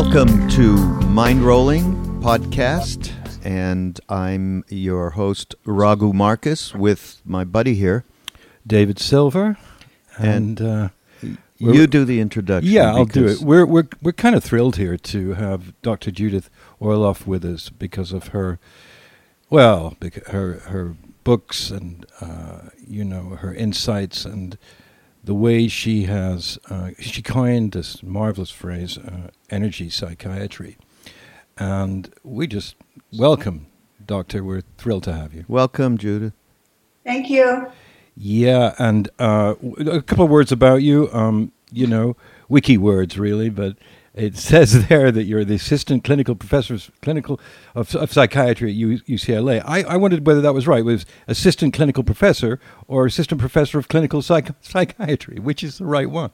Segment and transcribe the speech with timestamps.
[0.00, 0.76] Welcome to
[1.10, 3.10] Mindrolling Podcast,
[3.44, 8.04] and I'm your host, Raghu Markus, with my buddy here.
[8.64, 9.58] David Silver,
[10.16, 10.88] and, uh,
[11.58, 12.70] You do the introduction.
[12.70, 13.40] yeah, I'll do it.
[13.40, 16.12] We're we're we're kind of thrilled here to have Dr.
[16.12, 16.48] Judith
[16.80, 18.60] Orloff with us because of her,
[19.50, 19.96] well,
[20.28, 24.56] her her books and uh, you know her insights and
[25.28, 30.78] the way she has uh, she coined this marvelous phrase, uh, energy psychiatry,
[31.58, 32.76] and we just
[33.12, 33.66] welcome,
[34.06, 34.42] Doctor.
[34.42, 35.44] We're thrilled to have you.
[35.46, 36.32] Welcome, Judith.
[37.04, 37.70] Thank you.
[38.16, 41.10] Yeah, and uh, w- a couple of words about you.
[41.12, 42.16] Um, you know,
[42.48, 43.76] wiki words really, but
[44.18, 47.40] it says there that you're the assistant clinical professor of clinical
[47.74, 49.62] of, of psychiatry at U, UCLA.
[49.64, 50.84] I, I wondered whether that was right.
[50.84, 55.38] Was assistant clinical professor or assistant professor of clinical psych- psychiatry?
[55.38, 56.30] Which is the right one?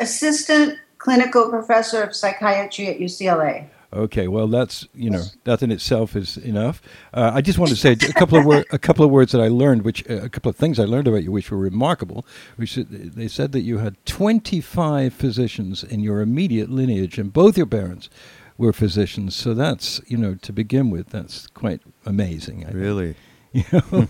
[0.00, 3.68] Assistant clinical professor of psychiatry at UCLA.
[3.94, 6.82] Okay, well, that's you know that in itself is enough.
[7.12, 9.40] Uh, I just want to say a couple of wor- a couple of words that
[9.40, 12.26] I learned, which uh, a couple of things I learned about you, which were remarkable.
[12.56, 17.66] Which they said that you had 25 physicians in your immediate lineage, and both your
[17.66, 18.10] parents
[18.58, 19.36] were physicians.
[19.36, 22.64] So that's you know to begin with, that's quite amazing.
[22.64, 22.76] I think.
[22.76, 23.14] Really?
[23.54, 23.64] You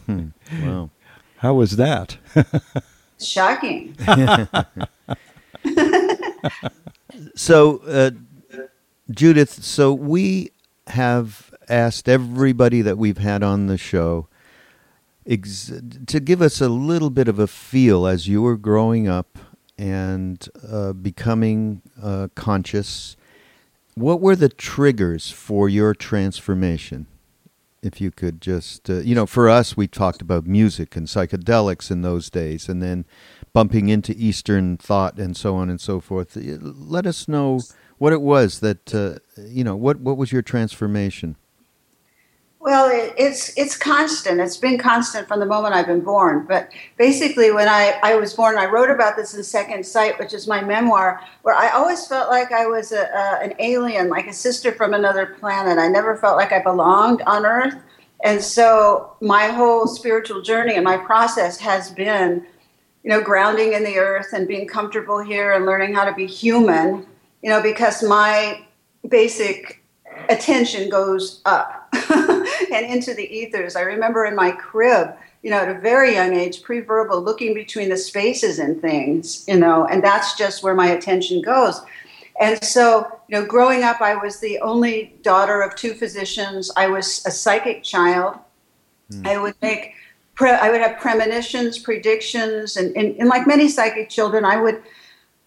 [0.08, 0.30] know?
[0.62, 0.90] Wow.
[1.36, 2.16] How was that?
[3.20, 3.94] Shocking.
[7.36, 8.10] So, uh,
[9.10, 10.50] Judith, so we
[10.86, 14.28] have asked everybody that we've had on the show
[15.26, 15.72] ex-
[16.06, 19.38] to give us a little bit of a feel as you were growing up
[19.76, 23.16] and uh, becoming uh, conscious.
[23.94, 27.06] What were the triggers for your transformation?
[27.82, 31.90] If you could just, uh, you know, for us, we talked about music and psychedelics
[31.90, 33.04] in those days, and then
[33.52, 36.34] bumping into Eastern thought and so on and so forth.
[36.34, 37.60] Let us know
[37.98, 41.36] what it was that, uh, you know, what, what was your transformation?
[42.60, 44.40] Well, it, it's it's constant.
[44.40, 46.46] It's been constant from the moment I've been born.
[46.48, 50.32] But basically, when I, I was born, I wrote about this in Second Sight, which
[50.32, 54.32] is my memoir, where I always felt like I was a, an alien, like a
[54.32, 55.76] sister from another planet.
[55.76, 57.74] I never felt like I belonged on Earth.
[58.24, 62.46] And so my whole spiritual journey and my process has been,
[63.02, 66.26] you know, grounding in the earth and being comfortable here and learning how to be
[66.26, 67.06] human,
[67.44, 68.64] you know, because my
[69.06, 69.84] basic
[70.30, 71.94] attention goes up
[72.72, 73.76] and into the ethers.
[73.76, 77.90] I remember in my crib, you know, at a very young age, pre-verbal, looking between
[77.90, 81.82] the spaces and things, you know, and that's just where my attention goes.
[82.40, 86.70] And so, you know, growing up, I was the only daughter of two physicians.
[86.78, 88.38] I was a psychic child.
[89.10, 89.26] Hmm.
[89.26, 89.92] I would make,
[90.34, 94.82] pre- I would have premonitions, predictions, and, and, and like many psychic children, I would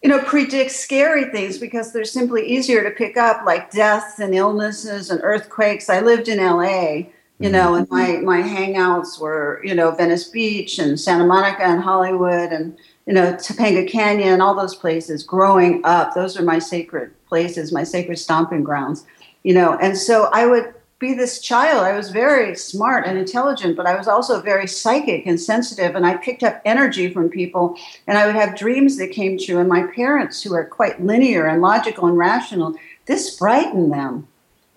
[0.03, 4.35] you know, predict scary things because they're simply easier to pick up, like deaths and
[4.35, 5.89] illnesses and earthquakes.
[5.89, 7.09] I lived in LA,
[7.39, 11.81] you know, and my, my hangouts were, you know, Venice Beach and Santa Monica and
[11.81, 12.77] Hollywood and,
[13.07, 16.13] you know, Topanga Canyon, all those places growing up.
[16.13, 19.05] Those are my sacred places, my sacred stomping grounds,
[19.43, 19.77] you know.
[19.79, 21.83] And so I would be this child.
[21.83, 25.95] I was very smart and intelligent, but I was also very psychic and sensitive.
[25.95, 27.77] And I picked up energy from people,
[28.07, 29.59] and I would have dreams that came true.
[29.59, 32.75] And my parents, who are quite linear and logical and rational,
[33.05, 34.27] this frightened them.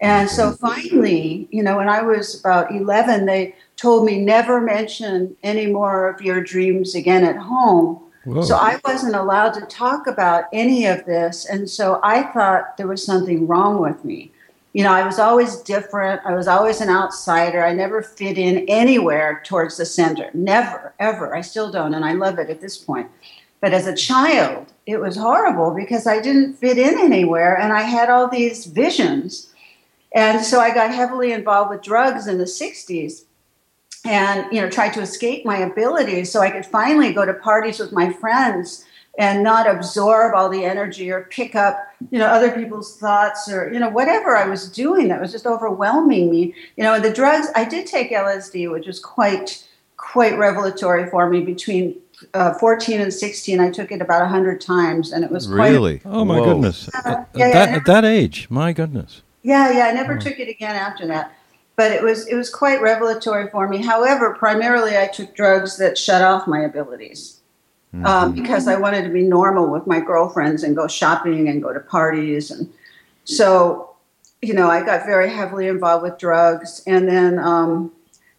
[0.02, 5.36] And so finally, you know, when I was about 11, they told me never mention
[5.42, 8.00] any more of your dreams again at home.
[8.24, 8.42] Whoa.
[8.42, 11.46] So I wasn't allowed to talk about any of this.
[11.46, 14.32] And so I thought there was something wrong with me
[14.72, 16.20] you know, I was always different.
[16.24, 17.64] I was always an outsider.
[17.64, 20.30] I never fit in anywhere towards the center.
[20.32, 21.34] Never, ever.
[21.34, 23.10] I still don't, and I love it at this point.
[23.60, 27.82] But as a child, it was horrible because I didn't fit in anywhere and I
[27.82, 29.52] had all these visions.
[30.14, 33.24] And so I got heavily involved with drugs in the 60s
[34.06, 37.78] and, you know, tried to escape my abilities so I could finally go to parties
[37.78, 38.86] with my friends
[39.20, 41.76] and not absorb all the energy or pick up
[42.10, 45.46] you know other people's thoughts or you know whatever i was doing that was just
[45.46, 49.64] overwhelming me you know and the drugs i did take lsd which was quite
[49.98, 51.94] quite revelatory for me between
[52.34, 56.00] uh, 14 and 16 i took it about 100 times and it was quite Really?
[56.04, 56.54] Oh my Whoa.
[56.54, 56.88] goodness!
[56.92, 57.76] Yeah, At, yeah, that, yeah.
[57.76, 59.22] at that age, my goodness.
[59.42, 61.32] Yeah, yeah, I never took it again after that.
[61.76, 63.78] But it was it was quite revelatory for me.
[63.82, 67.39] However, primarily I took drugs that shut off my abilities.
[68.04, 71.72] Um, because I wanted to be normal with my girlfriends and go shopping and go
[71.72, 72.72] to parties and
[73.24, 73.90] so
[74.42, 77.90] you know I got very heavily involved with drugs and then um,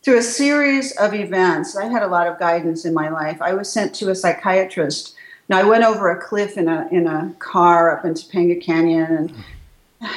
[0.03, 3.41] through a series of events I had a lot of guidance in my life.
[3.41, 5.15] I was sent to a psychiatrist.
[5.49, 9.11] Now I went over a cliff in a in a car up in Topanga Canyon
[9.17, 9.33] and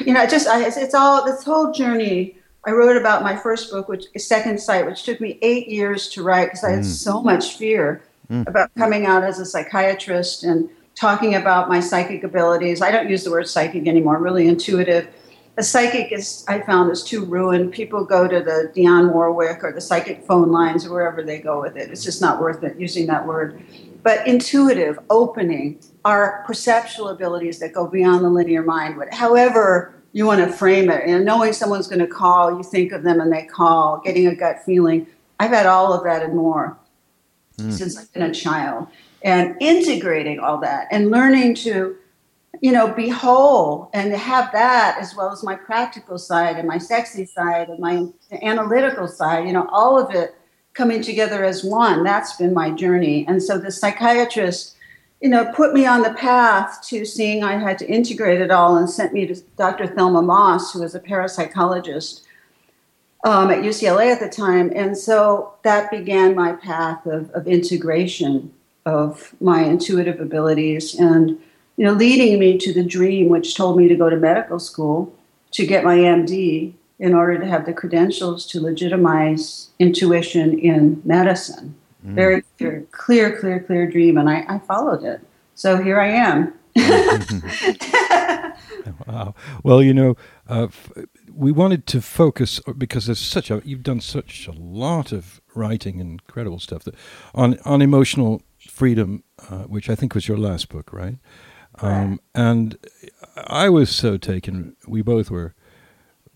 [0.07, 2.37] you know, just I, it's, it's all this whole journey.
[2.67, 6.09] I wrote about my first book, which is Second Sight, which took me eight years
[6.11, 6.85] to write because I had Mm.
[6.85, 8.01] so much fear
[8.35, 8.49] Mm.
[8.49, 12.83] about coming out as a psychiatrist and talking about my psychic abilities.
[12.83, 14.19] I don't use the word psychic anymore.
[14.19, 15.09] Really intuitive.
[15.57, 17.73] A psychic is I found is too ruined.
[17.73, 21.61] People go to the Dionne Warwick or the psychic phone lines or wherever they go
[21.61, 21.91] with it.
[21.91, 23.63] It's just not worth it using that word.
[24.03, 29.01] But intuitive, opening, are perceptual abilities that go beyond the linear mind.
[29.13, 33.03] However you want to frame it, and knowing someone's going to call, you think of
[33.03, 35.07] them and they call, getting a gut feeling.
[35.41, 36.77] I've had all of that and more
[37.59, 37.73] Mm.
[37.73, 38.89] since I've been a child.
[39.23, 41.97] And integrating all that and learning to,
[42.61, 46.79] you know, be whole and have that as well as my practical side and my
[46.79, 48.09] sexy side and my
[48.43, 50.35] analytical side, you know, all of it
[50.75, 52.03] coming together as one.
[52.03, 53.25] That's been my journey.
[53.27, 54.77] And so the psychiatrist,
[55.23, 58.77] you know, put me on the path to seeing I had to integrate it all
[58.77, 59.87] and sent me to Dr.
[59.87, 62.23] Thelma Moss, who is a parapsychologist
[63.25, 64.71] um, at UCLA at the time.
[64.75, 68.53] And so that began my path of, of integration
[68.87, 71.31] of my intuitive abilities and,
[71.79, 75.13] you know, leading me to the dream, which told me to go to medical school
[75.53, 81.75] to get my MD in order to have the credentials to legitimize intuition in medicine.
[82.03, 84.19] Very clear, clear, clear, clear dream.
[84.19, 85.21] And I, I followed it.
[85.55, 86.53] So here I am.
[89.07, 89.35] Wow.
[89.63, 90.17] Well, you know,
[90.49, 90.93] uh, f-
[91.37, 96.01] we wanted to focus because there's such a you've done such a lot of writing
[96.01, 96.95] and incredible stuff that
[97.35, 101.17] on on emotional freedom, uh, which I think was your last book, right?
[101.81, 102.79] Um, and
[103.37, 105.55] I was so taken, we both were,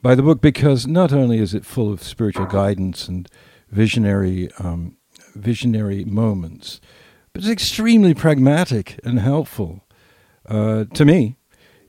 [0.02, 3.28] by the book because not only is it full of spiritual guidance and
[3.70, 4.96] visionary um,
[5.34, 6.80] visionary moments,
[7.32, 9.84] but it's extremely pragmatic and helpful
[10.48, 11.36] uh, to me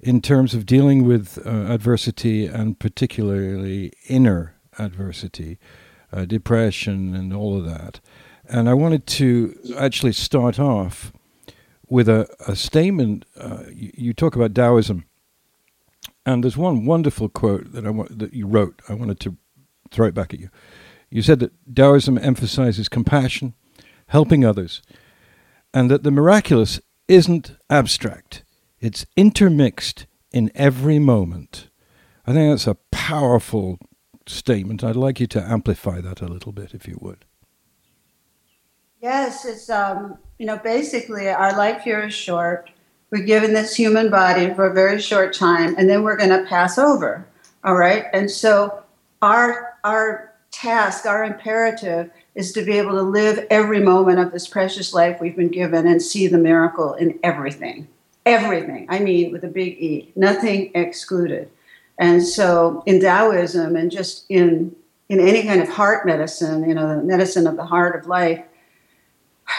[0.02, 5.58] in terms of dealing with uh, adversity and particularly inner adversity,
[6.14, 8.00] uh, depression, and all of that.
[8.48, 11.12] And I wanted to actually start off
[11.88, 13.26] with a, a statement.
[13.38, 15.06] Uh, you, you talk about Taoism,
[16.26, 18.82] and there's one wonderful quote that I want, that you wrote.
[18.88, 19.38] I wanted to
[19.92, 20.50] throw it back at you.
[21.10, 23.54] You said that Taoism emphasizes compassion,
[24.08, 24.82] helping others,
[25.74, 28.44] and that the miraculous isn't abstract.
[28.82, 31.70] It's intermixed in every moment.
[32.26, 33.80] I think that's a powerful
[34.28, 34.84] statement.
[34.84, 37.26] I'd like you to amplify that a little bit, if you would.
[39.02, 42.70] Yes, it's um, you know, basically our life here is short.
[43.12, 46.48] We're given this human body for a very short time, and then we're going to
[46.48, 47.26] pass over.
[47.64, 48.84] All right, and so
[49.22, 54.48] our our task, our imperative, is to be able to live every moment of this
[54.48, 57.88] precious life we've been given and see the miracle in everything,
[58.26, 58.86] everything.
[58.90, 61.50] I mean, with a big E, nothing excluded.
[61.98, 64.76] And so, in Taoism, and just in
[65.10, 68.44] in any kind of heart medicine, you know, the medicine of the heart of life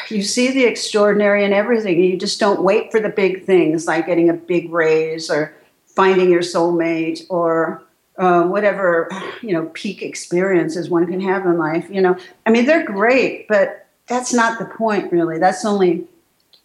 [0.08, 2.02] you see the extraordinary in everything.
[2.02, 5.54] You just don't wait for the big things like getting a big raise or
[5.86, 7.82] finding your soulmate or
[8.18, 9.08] uh, whatever
[9.42, 11.88] you know peak experiences one can have in life.
[11.90, 15.38] You know, I mean they're great, but that's not the point really.
[15.38, 16.06] That's only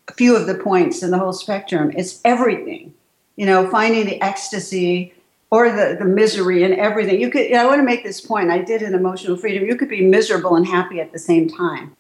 [0.08, 1.92] a few of the points in the whole spectrum.
[1.96, 2.94] It's everything.
[3.36, 5.14] You know, finding the ecstasy
[5.52, 7.20] or the, the misery and everything.
[7.20, 7.52] You could.
[7.54, 8.50] I want to make this point.
[8.50, 9.66] I did in emotional freedom.
[9.66, 11.96] You could be miserable and happy at the same time.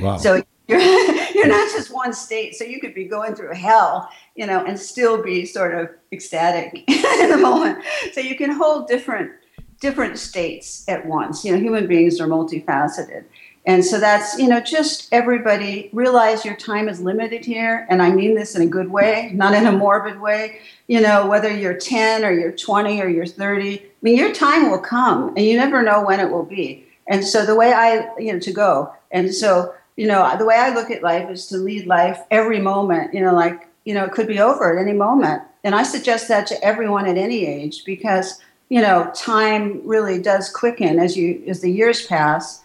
[0.00, 0.16] Wow.
[0.18, 2.54] So you're, you're not just one state.
[2.54, 6.84] So you could be going through hell, you know, and still be sort of ecstatic
[6.88, 7.84] in the moment.
[8.12, 9.32] So you can hold different
[9.80, 11.44] different states at once.
[11.44, 13.24] You know, human beings are multifaceted.
[13.66, 17.84] And so that's, you know, just everybody realize your time is limited here.
[17.90, 20.60] And I mean this in a good way, not in a morbid way.
[20.86, 24.70] You know, whether you're 10 or you're 20 or you're 30, I mean, your time
[24.70, 26.86] will come and you never know when it will be.
[27.08, 28.94] And so the way I, you know, to go.
[29.10, 32.60] And so, you know, the way I look at life is to lead life every
[32.60, 35.42] moment, you know, like, you know, it could be over at any moment.
[35.64, 40.48] And I suggest that to everyone at any age because, you know, time really does
[40.50, 42.62] quicken as you as the years pass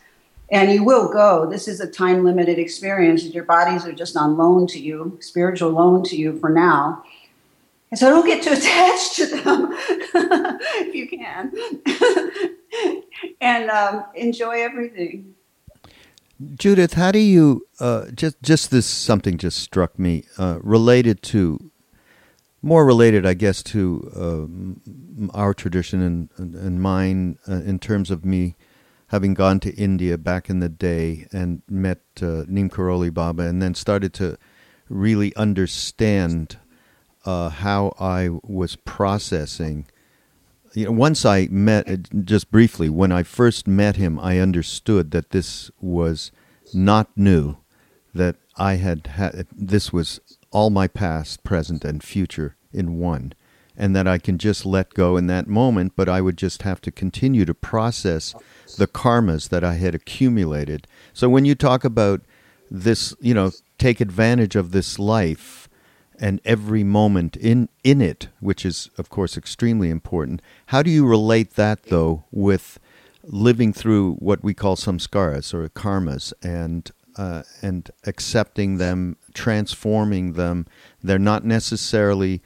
[0.51, 1.49] and you will go.
[1.49, 3.23] This is a time limited experience.
[3.23, 7.03] Your bodies are just on loan to you, spiritual loan to you for now.
[7.89, 9.69] And so don't get too attached to them
[10.81, 11.53] if you can.
[13.41, 15.35] and um, enjoy everything.
[16.55, 21.71] Judith, how do you uh, just just this something just struck me uh, related to
[22.63, 28.25] more related, I guess, to um, our tradition and and mine uh, in terms of
[28.25, 28.55] me
[29.11, 33.61] having gone to India back in the day and met uh, Neem Karoli Baba and
[33.61, 34.37] then started to
[34.87, 36.57] really understand
[37.25, 39.85] uh, how I was processing.
[40.73, 45.11] You know, once I met, uh, just briefly, when I first met him, I understood
[45.11, 46.31] that this was
[46.73, 47.57] not new,
[48.13, 53.33] that I had had, this was all my past, present, and future in one,
[53.81, 56.81] and that I can just let go in that moment, but I would just have
[56.81, 58.35] to continue to process
[58.77, 60.85] the karmas that I had accumulated.
[61.13, 62.21] So when you talk about
[62.69, 65.67] this, you know, take advantage of this life
[66.19, 70.43] and every moment in in it, which is of course extremely important.
[70.67, 72.79] How do you relate that though with
[73.23, 80.67] living through what we call samskaras or karmas and uh, and accepting them, transforming them?
[81.01, 82.43] They're not necessarily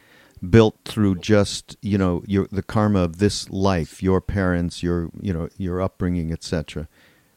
[0.50, 5.34] built through just you know your the karma of this life, your parents, your you
[5.34, 6.88] know your upbringing, etc.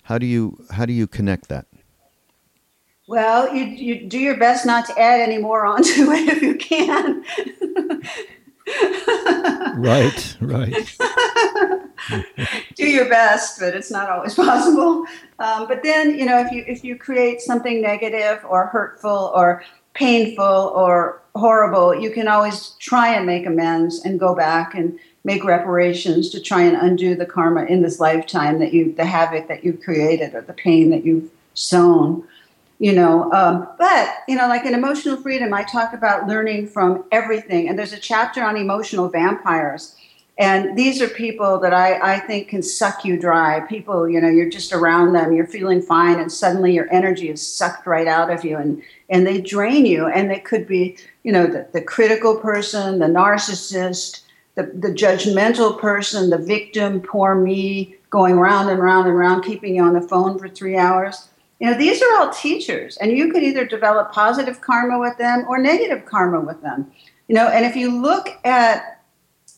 [0.04, 1.66] How do you how do you connect that?
[3.08, 6.56] Well, you, you do your best not to add any more onto it if you
[6.56, 7.24] can.
[9.78, 10.96] right, right.
[12.74, 15.06] do your best, but it's not always possible.
[15.38, 19.64] Um, but then, you know, if you if you create something negative or hurtful or
[19.98, 25.44] painful or horrible, you can always try and make amends and go back and make
[25.44, 29.64] reparations to try and undo the karma in this lifetime that you the havoc that
[29.64, 32.24] you've created or the pain that you've sown
[32.78, 37.04] you know um, but you know like in emotional freedom i talk about learning from
[37.10, 39.96] everything and there's a chapter on emotional vampires
[40.38, 44.28] and these are people that I, I think can suck you dry people you know
[44.28, 48.30] you're just around them you're feeling fine and suddenly your energy is sucked right out
[48.30, 51.82] of you and and they drain you and they could be you know the, the
[51.82, 54.22] critical person the narcissist
[54.54, 59.76] the, the judgmental person the victim poor me going round and round and round keeping
[59.76, 61.28] you on the phone for three hours
[61.60, 65.44] you know, these are all teachers, and you could either develop positive karma with them
[65.48, 66.90] or negative karma with them.
[67.26, 69.02] You know, and if you look at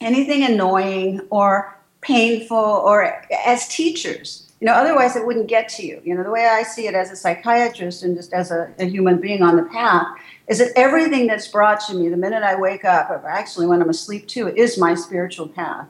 [0.00, 6.02] anything annoying or painful or as teachers, you know, otherwise it wouldn't get to you.
[6.04, 8.84] You know, the way I see it as a psychiatrist and just as a, a
[8.84, 10.06] human being on the path
[10.48, 13.80] is that everything that's brought to me the minute I wake up, or actually when
[13.80, 15.88] I'm asleep too, is my spiritual path.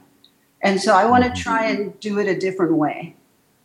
[0.63, 3.17] And so I want to try and do it a different way.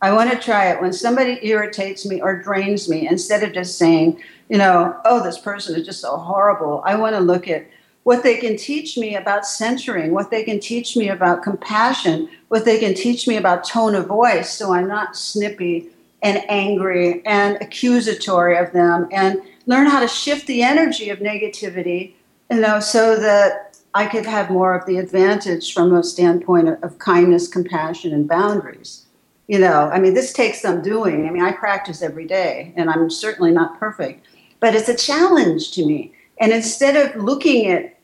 [0.02, 3.78] I want to try it when somebody irritates me or drains me, instead of just
[3.78, 6.82] saying, you know, oh, this person is just so horrible.
[6.84, 7.66] I want to look at
[8.06, 12.64] what they can teach me about centering, what they can teach me about compassion, what
[12.64, 15.88] they can teach me about tone of voice so I'm not snippy
[16.22, 22.12] and angry and accusatory of them, and learn how to shift the energy of negativity,
[22.48, 26.84] you know, so that I could have more of the advantage from a standpoint of,
[26.84, 29.02] of kindness, compassion, and boundaries.
[29.48, 31.26] You know i mean this takes some doing.
[31.26, 34.26] I mean i practice every day and i'm certainly not perfect
[34.60, 36.12] but it's a challenge to me.
[36.38, 37.95] And instead of looking at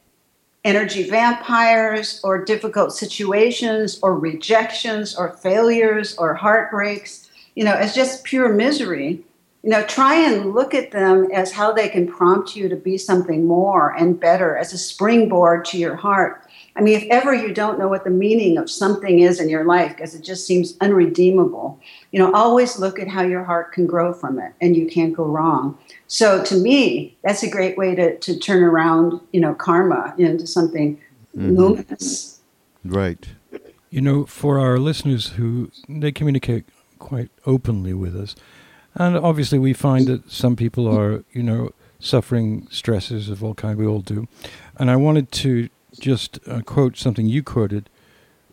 [0.65, 7.29] energy vampires or difficult situations or rejections or failures or heartbreaks.
[7.55, 9.25] You know as just pure misery.
[9.63, 12.99] You know try and look at them as how they can prompt you to be
[12.99, 17.53] something more and better as a springboard to your heart I mean, if ever you
[17.53, 20.77] don't know what the meaning of something is in your life because it just seems
[20.81, 21.79] unredeemable,
[22.13, 25.15] you know, always look at how your heart can grow from it and you can't
[25.15, 25.77] go wrong.
[26.07, 30.47] So to me, that's a great way to, to turn around, you know, karma into
[30.47, 30.97] something
[31.37, 31.57] mm-hmm.
[31.57, 32.41] luminous.
[32.85, 33.29] Right.
[33.91, 36.65] You know, for our listeners who they communicate
[36.99, 38.35] quite openly with us,
[38.95, 43.79] and obviously we find that some people are, you know, suffering stresses of all kind.
[43.79, 44.27] We all do.
[44.77, 45.69] And I wanted to
[46.03, 47.89] just uh, quote something you quoted,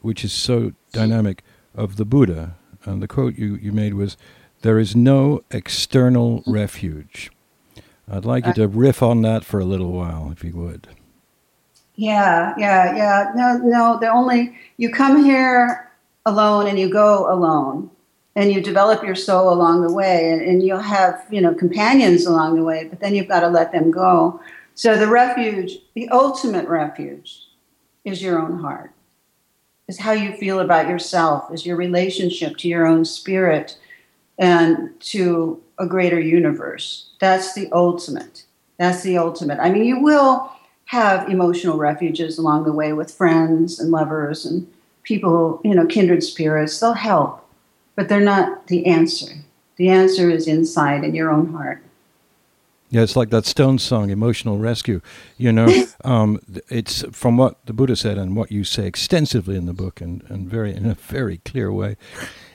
[0.01, 1.44] which is so dynamic,
[1.75, 2.56] of the Buddha.
[2.86, 4.18] And the quote you, you made was,
[4.62, 7.32] There is no external refuge.
[8.12, 10.88] I'd like you to riff on that for a little while, if you would.
[11.96, 13.32] Yeah, yeah, yeah.
[13.36, 15.91] No, no, the only, you come here
[16.25, 17.91] alone and you go alone
[18.36, 22.25] and you develop your soul along the way and, and you'll have, you know, companions
[22.25, 24.39] along the way, but then you've got to let them go.
[24.79, 27.50] So the refuge, the ultimate refuge,
[28.05, 28.93] is your own heart,
[29.89, 33.77] is how you feel about yourself, is your relationship to your own spirit
[34.38, 37.09] and to a greater universe.
[37.19, 38.45] That's the ultimate.
[38.77, 39.59] That's the ultimate.
[39.59, 40.50] I mean, you will
[40.86, 44.65] have emotional refuges along the way with friends and lovers and
[45.03, 46.79] people, you know, kindred spirits.
[46.79, 47.45] They'll help,
[47.98, 49.43] but they're not the answer.
[49.75, 51.83] The answer is inside in your own heart.
[52.91, 55.01] Yeah, it's like that Stone song, "Emotional Rescue."
[55.38, 55.67] You know,
[56.03, 60.01] um, it's from what the Buddha said and what you say extensively in the book,
[60.01, 61.98] and, and very in a very clear way,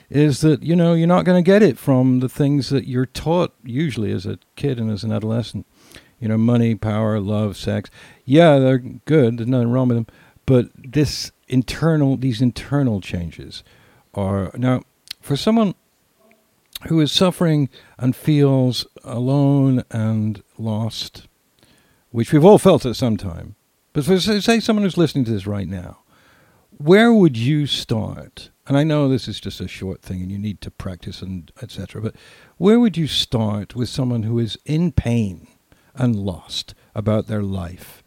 [0.09, 3.05] is that you know you're not going to get it from the things that you're
[3.05, 5.65] taught usually as a kid and as an adolescent.
[6.19, 7.89] You know, money, power, love, sex.
[8.23, 9.37] Yeah, they're good.
[9.37, 10.07] There's nothing wrong with them.
[10.45, 13.63] But this internal, these internal changes
[14.13, 14.83] are now
[15.21, 15.75] for someone
[16.87, 21.27] who is suffering and feels alone and lost,
[22.11, 23.55] which we've all felt at some time.
[23.93, 25.99] But for say someone who's listening to this right now,
[26.77, 28.49] where would you start?
[28.67, 31.51] And I know this is just a short thing and you need to practice and
[31.61, 32.01] etc.
[32.01, 32.15] But
[32.57, 35.47] where would you start with someone who is in pain
[35.93, 38.03] and lost about their life?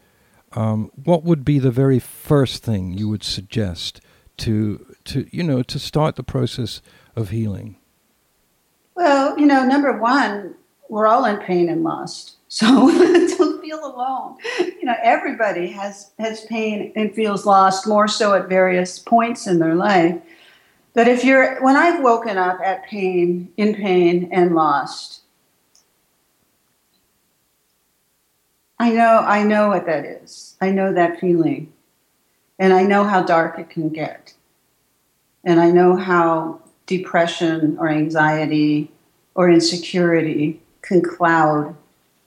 [0.53, 4.01] Um, what would be the very first thing you would suggest
[4.39, 6.83] to to you know to start the process
[7.17, 7.78] of healing?
[8.99, 10.57] Well, you know, number one,
[10.89, 12.35] we're all in pain and lost.
[12.49, 12.67] So
[13.39, 14.39] don't feel alone.
[14.59, 19.61] You know, everybody has has pain and feels lost more so at various points in
[19.61, 20.21] their life.
[20.95, 25.21] But if you're when I've woken up at pain, in pain and lost,
[28.81, 30.57] I know I know what that is.
[30.61, 31.73] I know that feeling.
[32.59, 34.35] And I know how dark it can get.
[35.45, 38.91] And I know how depression or anxiety
[39.37, 41.77] or insecurity can cloud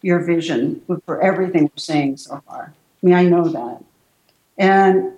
[0.02, 2.74] your vision for everything we're saying so far.
[3.04, 3.84] I mean, I know that.
[4.58, 5.14] And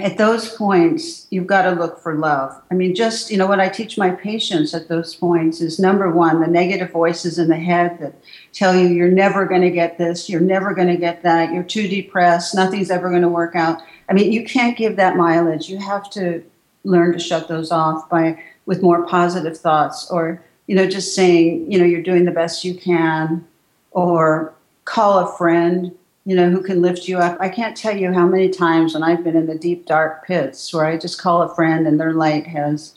[0.00, 2.60] at those points, you've got to look for love.
[2.70, 6.10] I mean, just, you know, what I teach my patients at those points is number
[6.10, 8.14] one, the negative voices in the head that
[8.52, 11.62] tell you you're never going to get this, you're never going to get that, you're
[11.62, 13.80] too depressed, nothing's ever going to work out.
[14.08, 15.68] I mean, you can't give that mileage.
[15.68, 16.42] You have to
[16.82, 21.70] learn to shut those off by with more positive thoughts or, you know, just saying,
[21.70, 23.46] you know, you're doing the best you can
[23.90, 24.54] or
[24.84, 25.94] call a friend
[26.24, 27.36] you know, who can lift you up.
[27.38, 30.72] I can't tell you how many times when I've been in the deep, dark pits
[30.72, 32.96] where I just call a friend and their light has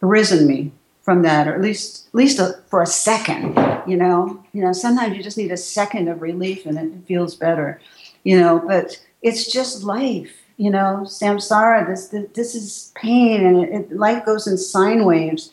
[0.00, 0.72] risen me
[1.02, 3.56] from that, or at least, at least a, for a second.
[3.86, 7.36] You know, you know, sometimes you just need a second of relief and it feels
[7.36, 7.80] better.
[8.24, 10.42] You know, but it's just life.
[10.56, 11.86] You know, samsara.
[11.86, 15.52] This this is pain, and it, it, life goes in sine waves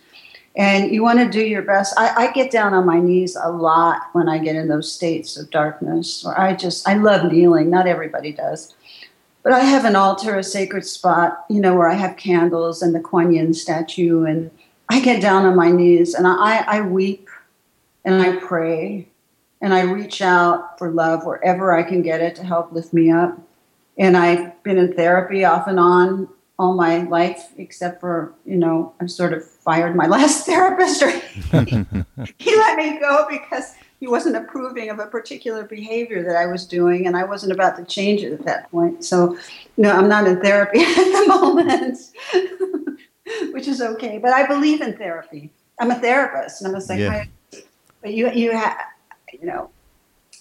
[0.55, 1.95] and you want to do your best.
[1.97, 5.35] I, I, get down on my knees a lot when I get in those states
[5.35, 6.23] of darkness.
[6.23, 7.69] Or I just I love kneeling.
[7.69, 8.73] Not everybody does,
[9.41, 12.93] but I have an altar, a sacred spot, you know, where I have candles and
[12.93, 14.51] the Kuan Yin statue, and
[14.89, 17.29] I get down on my knees and I, I weep
[18.05, 19.07] and I pray
[19.59, 23.09] and I reach out for love wherever I can get it to help lift me
[23.09, 23.39] up.
[23.97, 26.27] And I've been in therapy off and on
[26.59, 31.09] all my life, except for, you know, I sort of fired my last therapist or
[32.37, 36.65] he let me go because he wasn't approving of a particular behavior that I was
[36.65, 39.05] doing and I wasn't about to change it at that point.
[39.05, 39.37] So,
[39.77, 41.97] no, I'm not in therapy at the moment,
[43.53, 44.17] which is okay.
[44.17, 45.51] But I believe in therapy.
[45.79, 47.29] I'm a therapist and I'm a psychiatrist.
[47.51, 47.59] Yeah.
[48.01, 48.77] But you, you have,
[49.31, 49.69] you know,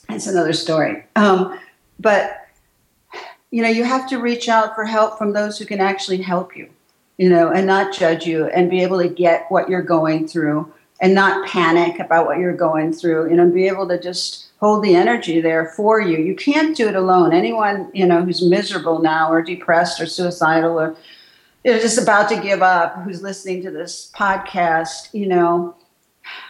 [0.09, 1.05] it's another story.
[1.15, 1.59] Um,
[2.01, 2.42] but
[3.53, 6.57] you know, you have to reach out for help from those who can actually help
[6.57, 6.69] you,
[7.19, 10.73] you know, and not judge you and be able to get what you're going through
[11.01, 14.83] and not panic about what you're going through, you know, be able to just hold
[14.83, 16.19] the energy there for you.
[16.19, 17.35] You can't do it alone.
[17.35, 20.97] Anyone, you know, who's miserable now or depressed or suicidal or
[21.63, 25.77] you know, just about to give up, who's listening to this podcast, you know,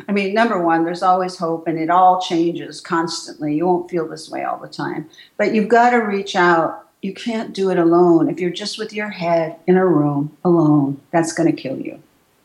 [0.08, 3.56] I mean, number one, there's always hope and it all changes constantly.
[3.56, 5.10] You won't feel this way all the time.
[5.36, 8.30] But you've got to reach out you can't do it alone.
[8.30, 12.00] If you're just with your head in a room alone, that's going to kill you.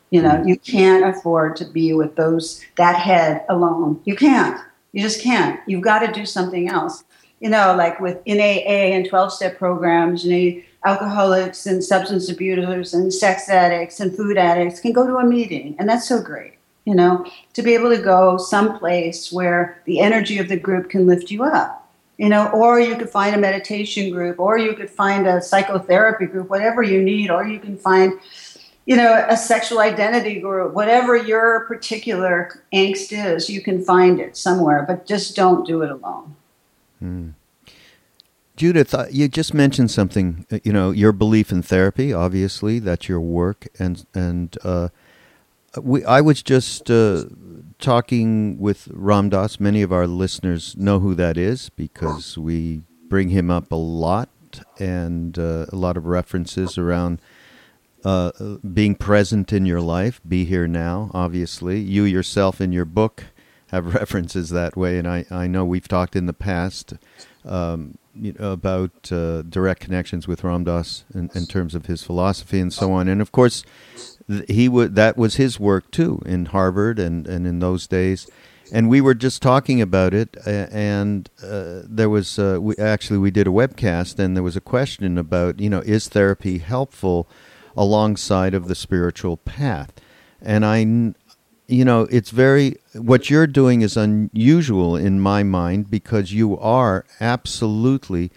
[0.10, 4.02] You know, you can't afford to be with those that head alone.
[4.06, 4.60] You can't.
[4.94, 5.60] You just can't.
[5.68, 7.04] You've got to do something else.
[7.40, 12.94] You know, like with NAA and 12 step programs, you know, alcoholics and substance abusers
[12.94, 16.54] and sex addicts and food addicts can go to a meeting, and that's so great.
[16.86, 21.06] You know, to be able to go someplace where the energy of the group can
[21.06, 21.87] lift you up
[22.18, 26.26] you know, or you could find a meditation group, or you could find a psychotherapy
[26.26, 28.14] group, whatever you need, or you can find,
[28.86, 34.36] you know, a sexual identity group, whatever your particular angst is, you can find it
[34.36, 36.36] somewhere, but just don't do it alone.
[37.04, 37.34] Mm.
[38.56, 40.48] Judith, uh, you just mentioned something.
[40.52, 42.12] Uh, you know, your belief in therapy.
[42.12, 44.88] Obviously, that's your work, and and uh,
[45.82, 46.04] we.
[46.06, 47.26] I was just uh,
[47.80, 49.60] talking with Ram Dass.
[49.60, 54.30] Many of our listeners know who that is because we bring him up a lot
[54.80, 57.22] and uh, a lot of references around
[58.04, 58.32] uh,
[58.74, 61.80] being present in your life, be here now, obviously.
[61.80, 63.26] You yourself in your book
[63.72, 66.94] have references that way, and I, I know we've talked in the past
[67.46, 72.04] um, you know, about uh, direct connections with Ram Dass in, in terms of his
[72.04, 73.08] philosophy and so on.
[73.08, 73.64] And of course,
[74.48, 78.28] he would that was his work too in Harvard and, and in those days.
[78.72, 83.32] and we were just talking about it, and uh, there was uh, we, actually we
[83.32, 87.28] did a webcast, and there was a question about you know is therapy helpful
[87.76, 89.94] alongside of the spiritual path,
[90.42, 90.80] and I,
[91.68, 97.06] you know, it's very what you're doing is unusual in my mind because you are
[97.22, 98.32] absolutely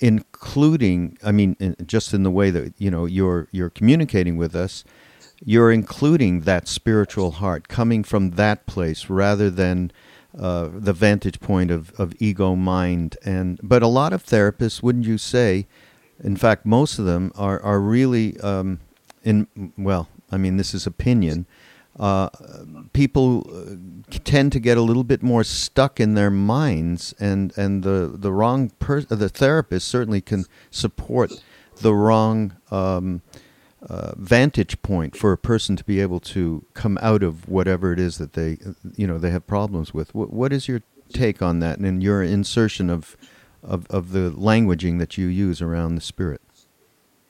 [0.00, 4.84] including i mean just in the way that you know you're you're communicating with us
[5.44, 9.90] you're including that spiritual heart coming from that place rather than
[10.38, 15.06] uh, the vantage point of, of ego mind and but a lot of therapists wouldn't
[15.06, 15.66] you say
[16.22, 18.80] in fact most of them are are really um,
[19.24, 19.46] in
[19.76, 21.46] well i mean this is opinion
[21.98, 22.28] uh,
[22.92, 23.74] people uh,
[24.24, 28.32] tend to get a little bit more stuck in their minds, and and the the
[28.32, 31.32] wrong per- the therapist certainly can support
[31.80, 33.20] the wrong um,
[33.86, 38.00] uh, vantage point for a person to be able to come out of whatever it
[38.00, 38.58] is that they
[38.96, 40.14] you know they have problems with.
[40.14, 43.16] what, what is your take on that, and your insertion of,
[43.62, 46.40] of of the languaging that you use around the spirit?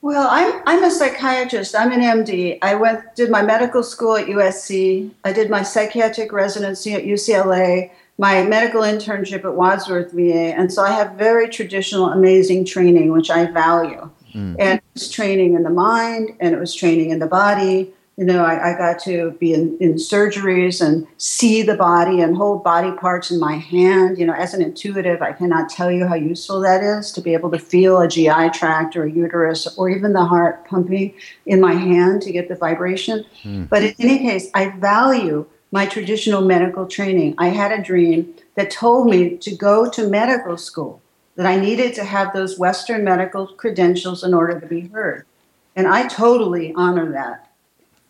[0.01, 1.75] Well, I'm I'm a psychiatrist.
[1.75, 2.57] I'm an MD.
[2.61, 5.11] I went did my medical school at USC.
[5.23, 7.91] I did my psychiatric residency at UCLA.
[8.17, 13.29] My medical internship at Wadsworth VA, and so I have very traditional, amazing training, which
[13.29, 14.09] I value.
[14.33, 14.55] Mm.
[14.59, 18.25] And it was training in the mind, and it was training in the body, you
[18.25, 22.65] know, I, I got to be in, in, surgeries and see the body and hold
[22.65, 24.17] body parts in my hand.
[24.17, 27.33] You know, as an intuitive, I cannot tell you how useful that is to be
[27.33, 31.13] able to feel a GI tract or a uterus or even the heart pumping
[31.45, 33.23] in my hand to get the vibration.
[33.43, 33.69] Mm.
[33.69, 37.35] But in any case, I value my traditional medical training.
[37.37, 41.01] I had a dream that told me to go to medical school,
[41.39, 45.25] that I needed to have those Western medical credentials in order to be heard.
[45.73, 47.49] And I totally honor that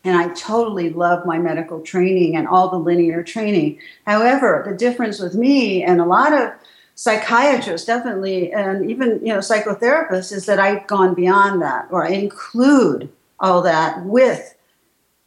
[0.04, 3.78] and I totally love my medical training and all the linear training.
[4.08, 6.54] However, the difference with me and a lot of
[6.96, 12.10] psychiatrists definitely and even you know psychotherapists is that I've gone beyond that or I
[12.10, 14.56] include all that with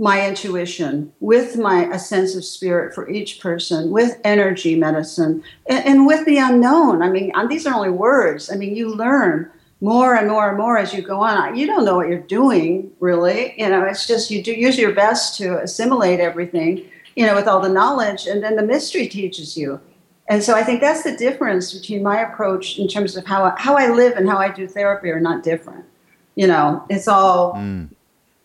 [0.03, 5.87] my intuition, with my a sense of spirit for each person, with energy medicine, and,
[5.87, 7.03] and with the unknown.
[7.03, 8.51] I mean, these are only words.
[8.51, 9.49] I mean, you learn
[9.81, 11.55] more and more and more as you go on.
[11.55, 13.55] You don't know what you're doing, really.
[13.57, 16.85] You know, it's just you do use your best to assimilate everything,
[17.15, 19.81] you know, with all the knowledge, and then the mystery teaches you.
[20.29, 23.55] And so I think that's the difference between my approach in terms of how I,
[23.57, 25.85] how I live and how I do therapy are not different.
[26.35, 27.89] You know, it's all mm.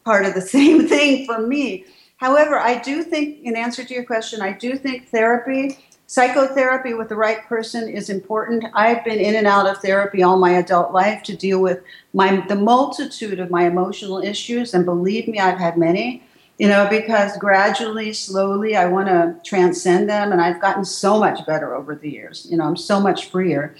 [0.08, 1.86] Part of the same thing for me.
[2.18, 5.78] However, I do think, in answer to your question, I do think therapy
[6.10, 8.64] Psychotherapy with the right person is important.
[8.74, 12.46] I've been in and out of therapy all my adult life to deal with my
[12.48, 16.24] the multitude of my emotional issues, and believe me, I've had many.
[16.60, 21.46] You know, because gradually, slowly, I want to transcend them, and I've gotten so much
[21.46, 22.48] better over the years.
[22.50, 23.76] You know, I'm so much freer.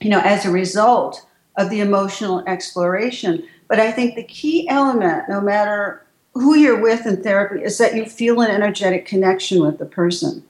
[0.00, 1.24] You know, as a result
[1.56, 3.46] of the emotional exploration.
[3.68, 7.96] But I think the key element, no matter who you're with in therapy, is that
[7.96, 10.44] you feel an energetic connection with the person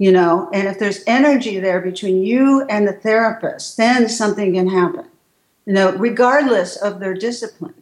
[0.00, 0.48] you know?
[0.54, 5.04] And if there's energy there between you and the therapist then something can happen
[5.66, 7.74] you know regardless of their discipline.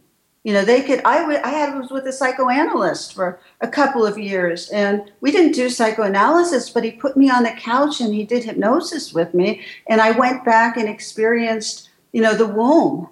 [0.43, 4.17] You know they could I, w- I was with a psychoanalyst for a couple of
[4.17, 8.23] years and we didn't do psychoanalysis but he put me on the couch and he
[8.23, 13.09] did hypnosis with me and i went back and experienced you know the womb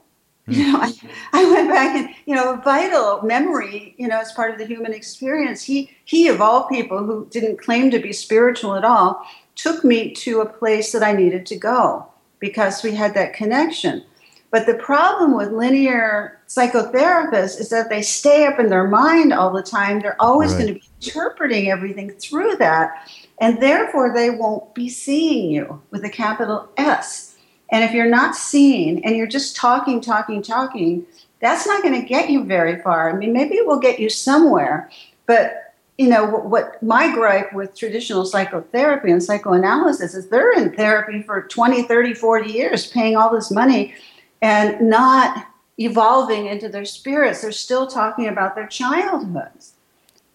[0.57, 0.93] you know, I,
[1.33, 4.93] I went back and, you know, vital memory, you know, as part of the human
[4.93, 5.61] experience.
[5.61, 10.13] He, he of all people who didn't claim to be spiritual at all, took me
[10.13, 12.07] to a place that I needed to go
[12.39, 14.05] because we had that connection.
[14.49, 19.51] But the problem with linear psychotherapists is that they stay up in their mind all
[19.51, 19.99] the time.
[19.99, 20.59] They're always right.
[20.59, 23.11] going to be interpreting everything through that.
[23.41, 27.26] And therefore, they won't be seeing you with a capital S
[27.69, 31.05] and if you're not seeing and you're just talking, talking, talking,
[31.39, 33.09] that's not going to get you very far.
[33.09, 34.89] I mean, maybe it will get you somewhere,
[35.25, 40.75] but you know what, what, my gripe with traditional psychotherapy and psychoanalysis is they're in
[40.75, 43.95] therapy for 20 30 40 years paying all this money
[44.41, 45.47] and not
[45.79, 49.73] evolving into their spirits they're still talking about their childhoods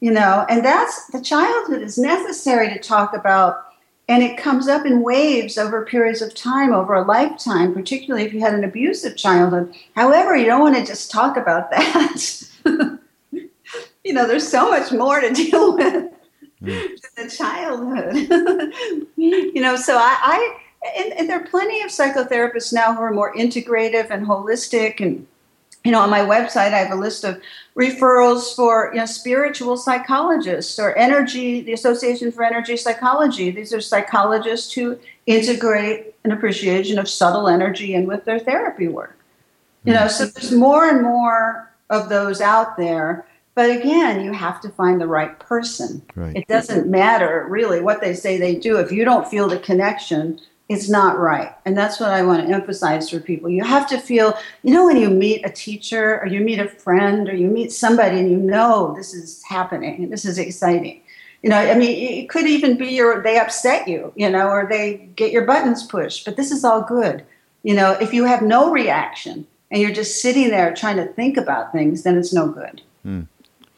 [0.01, 3.72] you know and that's the childhood is necessary to talk about
[4.09, 8.33] and it comes up in waves over periods of time, over a lifetime, particularly if
[8.33, 9.75] you had an abusive childhood.
[9.95, 12.49] However, you don't want to just talk about that.
[14.05, 16.13] you know, there's so much more to deal with
[16.63, 17.01] mm.
[17.17, 18.17] the childhood.
[19.17, 20.59] you know, so I, I
[20.97, 25.27] and, and, there are plenty of psychotherapists now who are more integrative and holistic and
[25.85, 27.41] you know, on my website, I have a list of
[27.77, 33.51] referrals for you know, spiritual psychologists or energy, the Association for Energy Psychology.
[33.51, 39.19] These are psychologists who integrate an appreciation of subtle energy in with their therapy work.
[39.85, 43.27] You know, so there's more and more of those out there.
[43.55, 46.03] But again, you have to find the right person.
[46.15, 46.37] Right.
[46.37, 48.79] It doesn't matter really what they say they do.
[48.79, 50.41] If you don't feel the connection,
[50.73, 51.55] it's not right.
[51.65, 53.49] And that's what I want to emphasize for people.
[53.49, 56.69] You have to feel, you know, when you meet a teacher or you meet a
[56.69, 61.01] friend or you meet somebody and you know this is happening and this is exciting.
[61.43, 64.67] You know, I mean, it could even be your they upset you, you know, or
[64.69, 67.25] they get your buttons pushed, but this is all good.
[67.63, 71.37] You know, if you have no reaction and you're just sitting there trying to think
[71.37, 72.83] about things, then it's no good.
[73.05, 73.27] Mm.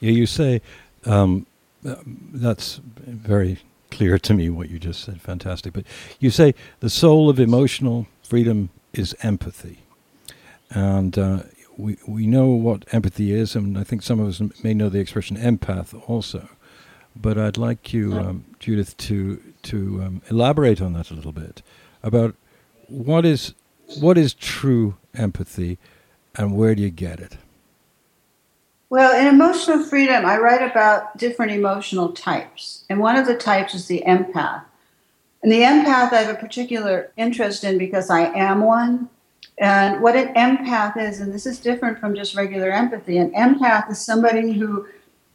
[0.01, 0.61] Yeah, you say
[1.07, 1.47] um,
[1.83, 3.59] that's very
[3.95, 5.21] clear to me what you just said.
[5.21, 5.73] Fantastic.
[5.73, 5.85] But
[6.19, 9.79] you say the soul of emotional freedom is empathy.
[10.71, 11.43] And uh,
[11.77, 14.99] we, we know what empathy is, and I think some of us may know the
[14.99, 16.49] expression empath also.
[17.15, 21.63] But I'd like you, um, Judith, to, to um, elaborate on that a little bit
[22.03, 22.35] about
[22.89, 23.55] what is,
[24.01, 25.79] what is true empathy
[26.35, 27.37] and where do you get it?
[28.95, 32.85] Well, in Emotional Freedom, I write about different emotional types.
[32.89, 34.63] And one of the types is the empath.
[35.43, 39.11] And the empath I have a particular interest in because I am one.
[39.59, 43.91] And what an empath is, and this is different from just regular empathy, an empath
[43.91, 44.87] is somebody who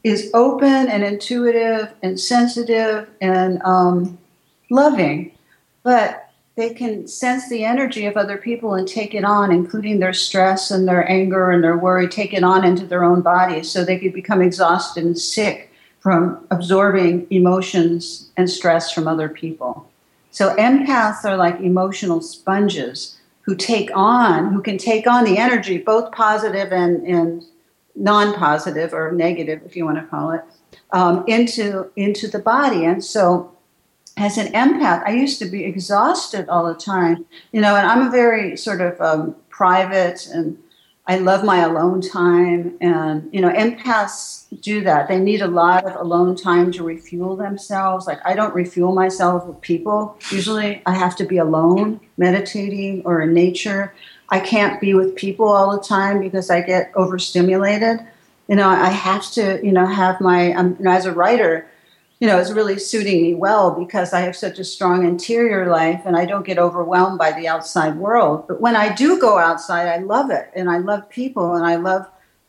[0.06, 4.18] is open and intuitive and sensitive and um,
[4.70, 5.34] loving,
[5.84, 6.29] but
[6.60, 10.72] they can sense the energy of other people and take it on, including their stress
[10.72, 13.98] and their anger and their worry, take it on into their own bodies so they
[13.98, 19.90] could become exhausted and sick from absorbing emotions and stress from other people.
[20.32, 25.78] So empaths are like emotional sponges who take on, who can take on the energy,
[25.78, 27.42] both positive and, and
[27.96, 30.42] non-positive or negative, if you want to call it,
[30.92, 32.84] um, into into the body.
[32.84, 33.56] And so
[34.20, 38.08] as an empath, I used to be exhausted all the time, you know, and I'm
[38.08, 40.58] a very sort of um, private and
[41.08, 42.78] I love my alone time.
[42.82, 45.08] And, you know, empaths do that.
[45.08, 48.06] They need a lot of alone time to refuel themselves.
[48.06, 50.16] Like, I don't refuel myself with people.
[50.30, 53.96] Usually, I have to be alone, meditating or in nature.
[54.30, 58.02] I can't be with people all the time because I get overstimulated.
[58.48, 61.66] You know, I have to, you know, have my, um, you know, as a writer,
[62.20, 66.02] you know, is really suiting me well because I have such a strong interior life
[66.06, 68.46] and I don't get overwhelmed by the outside world.
[68.48, 71.76] But when I do go outside, I love it and I love people and I
[71.76, 72.08] love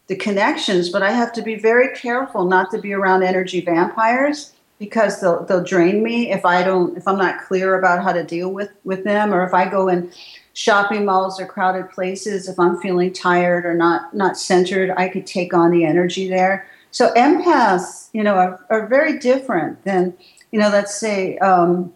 [0.08, 4.52] the connections, but I have to be very careful not to be around energy vampires
[4.80, 8.24] because they'll they'll drain me if I don't if I'm not clear about how to
[8.24, 10.10] deal with with them or if I go in
[10.54, 15.28] shopping malls or crowded places if I'm feeling tired or not not centered, I could
[15.28, 16.66] take on the energy there.
[16.90, 20.14] So empaths, you know, are, are very different than,
[20.50, 21.92] you know, let's say um,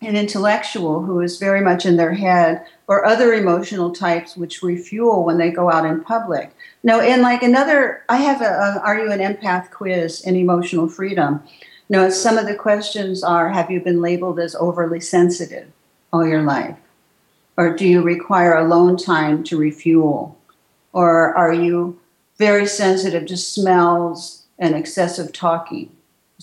[0.00, 5.24] an intellectual who is very much in their head or other emotional types which refuel
[5.24, 6.54] when they go out in public.
[6.82, 10.88] No, and like another, I have a, a Are You an Empath quiz in Emotional
[10.88, 11.42] Freedom.
[11.88, 15.68] No, some of the questions are Have you been labeled as overly sensitive
[16.12, 16.76] all your life?
[17.56, 20.38] Or do you require alone time to refuel?
[20.92, 22.00] Or are you
[22.38, 25.94] very sensitive to smells and excessive talking.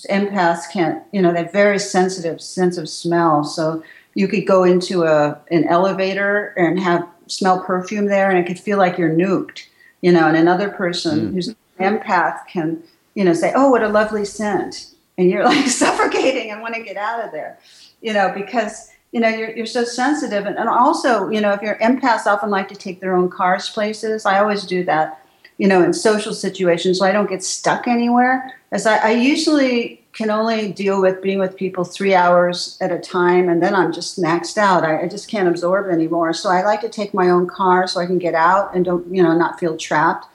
[0.09, 3.43] Empaths can't, you know, they have very sensitive sense of smell.
[3.43, 3.83] So
[4.15, 8.59] you could go into a an elevator and have smell perfume there, and it could
[8.59, 9.65] feel like you're nuked,
[10.01, 10.27] you know.
[10.27, 11.33] And another person mm.
[11.33, 12.81] who's an empath can,
[13.13, 16.83] you know, say, "Oh, what a lovely scent," and you're like suffocating and want to
[16.83, 17.59] get out of there,
[18.01, 21.61] you know, because you know you're, you're so sensitive and, and also you know if
[21.61, 25.21] you're empaths often like to take their own cars places i always do that
[25.61, 28.51] you know, in social situations so I don't get stuck anywhere.
[28.71, 32.97] As I, I usually can only deal with being with people three hours at a
[32.97, 34.83] time, and then I'm just maxed out.
[34.83, 36.33] I, I, just can't absorb anymore.
[36.33, 39.05] So I like to take my own car so I can get out and don't,
[39.13, 40.25] you know, not feel trapped.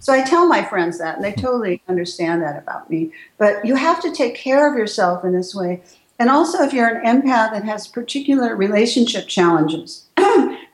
[0.00, 3.12] So I tell my friends that, and they totally understand that about me.
[3.38, 5.80] But you have to take care of yourself in this way.
[6.18, 10.06] And also, if you're an empath that has particular relationship challenges,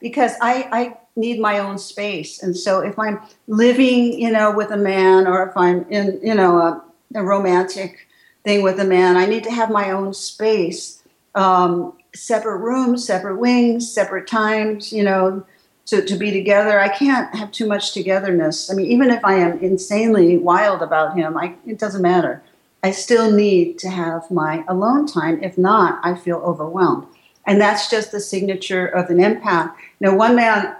[0.00, 2.42] because I, I need my own space.
[2.42, 6.34] And so if I'm living, you know, with a man or if I'm in, you
[6.34, 6.84] know, a,
[7.14, 8.06] a romantic
[8.44, 11.02] thing with a man, I need to have my own space,
[11.34, 15.44] um, separate rooms, separate wings, separate times, you know,
[15.86, 16.78] to, to be together.
[16.78, 18.70] I can't have too much togetherness.
[18.70, 22.42] I mean, even if I am insanely wild about him, I, it doesn't matter.
[22.82, 25.42] I still need to have my alone time.
[25.42, 27.06] If not, I feel overwhelmed.
[27.46, 29.74] And that's just the signature of an empath.
[30.00, 30.76] Now, one man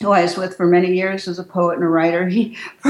[0.00, 2.28] who I was with for many years, was a poet and a writer.
[2.28, 2.56] He,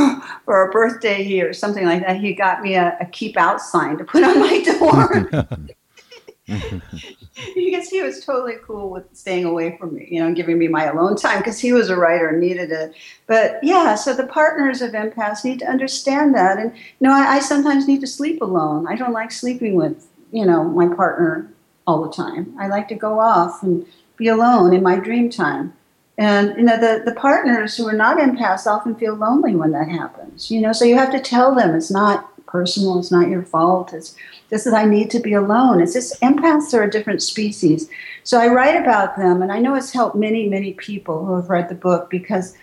[0.44, 3.60] for a birthday he, or something like that, he got me a, a keep out
[3.60, 5.48] sign to put on my door.
[6.46, 6.82] You,
[7.54, 10.84] because he was totally cool with staying away from me, you know, giving me my
[10.84, 12.94] alone time because he was a writer and needed it.
[13.26, 16.58] But yeah, so the partners of empaths need to understand that.
[16.58, 18.86] And, you know, I, I sometimes need to sleep alone.
[18.86, 21.50] I don't like sleeping with, you know, my partner
[21.86, 22.54] all the time.
[22.58, 23.86] I like to go off and
[24.18, 25.72] be alone in my dream time.
[26.18, 29.88] And you know, the, the partners who are not empaths often feel lonely when that
[29.88, 30.50] happens.
[30.50, 33.92] You know, so you have to tell them it's not personal, it's not your fault.
[33.92, 34.16] It's
[34.50, 35.80] this is I need to be alone.
[35.80, 37.88] It's just empaths are a different species.
[38.24, 41.50] So I write about them and I know it's helped many, many people who have
[41.50, 42.56] read the book because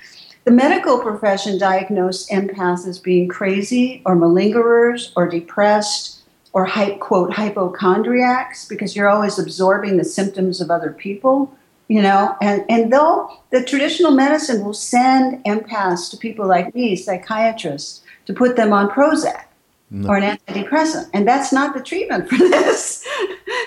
[0.44, 6.22] the medical profession diagnosed empaths as being crazy or malingerers or depressed
[6.56, 6.68] or
[7.00, 11.56] quote hypochondriacs because you're always absorbing the symptoms of other people
[11.88, 12.36] you know?
[12.42, 18.34] And and though the traditional medicine will send empaths to people like me psychiatrists to
[18.34, 19.44] put them on prozac
[19.92, 20.10] no.
[20.10, 21.12] or an antidepressant.
[21.14, 23.06] And that's not the treatment for this.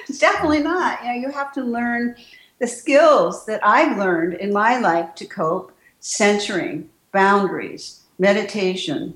[0.09, 1.01] It's definitely not.
[1.05, 2.17] You know you have to learn
[2.59, 9.15] the skills that i've learned in my life to cope centering boundaries meditation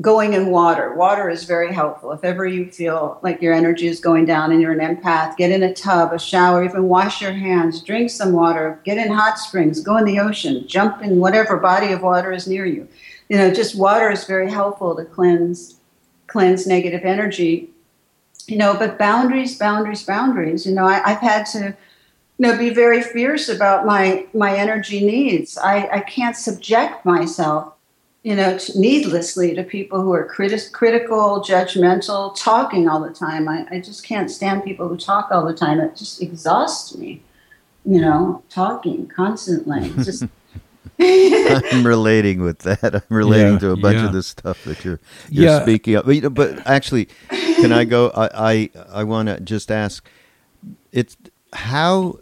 [0.00, 0.94] going in water.
[0.94, 2.12] Water is very helpful.
[2.12, 5.50] If ever you feel like your energy is going down and you're an empath, get
[5.50, 9.38] in a tub, a shower, even wash your hands, drink some water, get in hot
[9.38, 12.86] springs, go in the ocean, jump in whatever body of water is near you.
[13.28, 15.76] You know, just water is very helpful to cleanse
[16.28, 17.70] cleanse negative energy.
[18.46, 20.64] You know, but boundaries, boundaries, boundaries.
[20.64, 21.76] You know, I, I've had to
[22.38, 27.74] you know be very fierce about my my energy needs i i can't subject myself
[28.22, 33.48] you know, needlessly to people who are criti- critical, judgmental, talking all the time.
[33.48, 35.80] I, I just can't stand people who talk all the time.
[35.80, 37.22] It just exhausts me,
[37.84, 39.90] you know, talking constantly.
[40.02, 40.24] just.
[41.00, 42.92] I'm relating with that.
[42.92, 44.06] I'm relating yeah, to a bunch yeah.
[44.06, 45.62] of this stuff that you're you're yeah.
[45.62, 46.06] speaking of.
[46.06, 48.10] But, you know, but actually, can I go?
[48.16, 50.04] I I, I want to just ask.
[50.90, 51.16] It's
[51.52, 52.18] how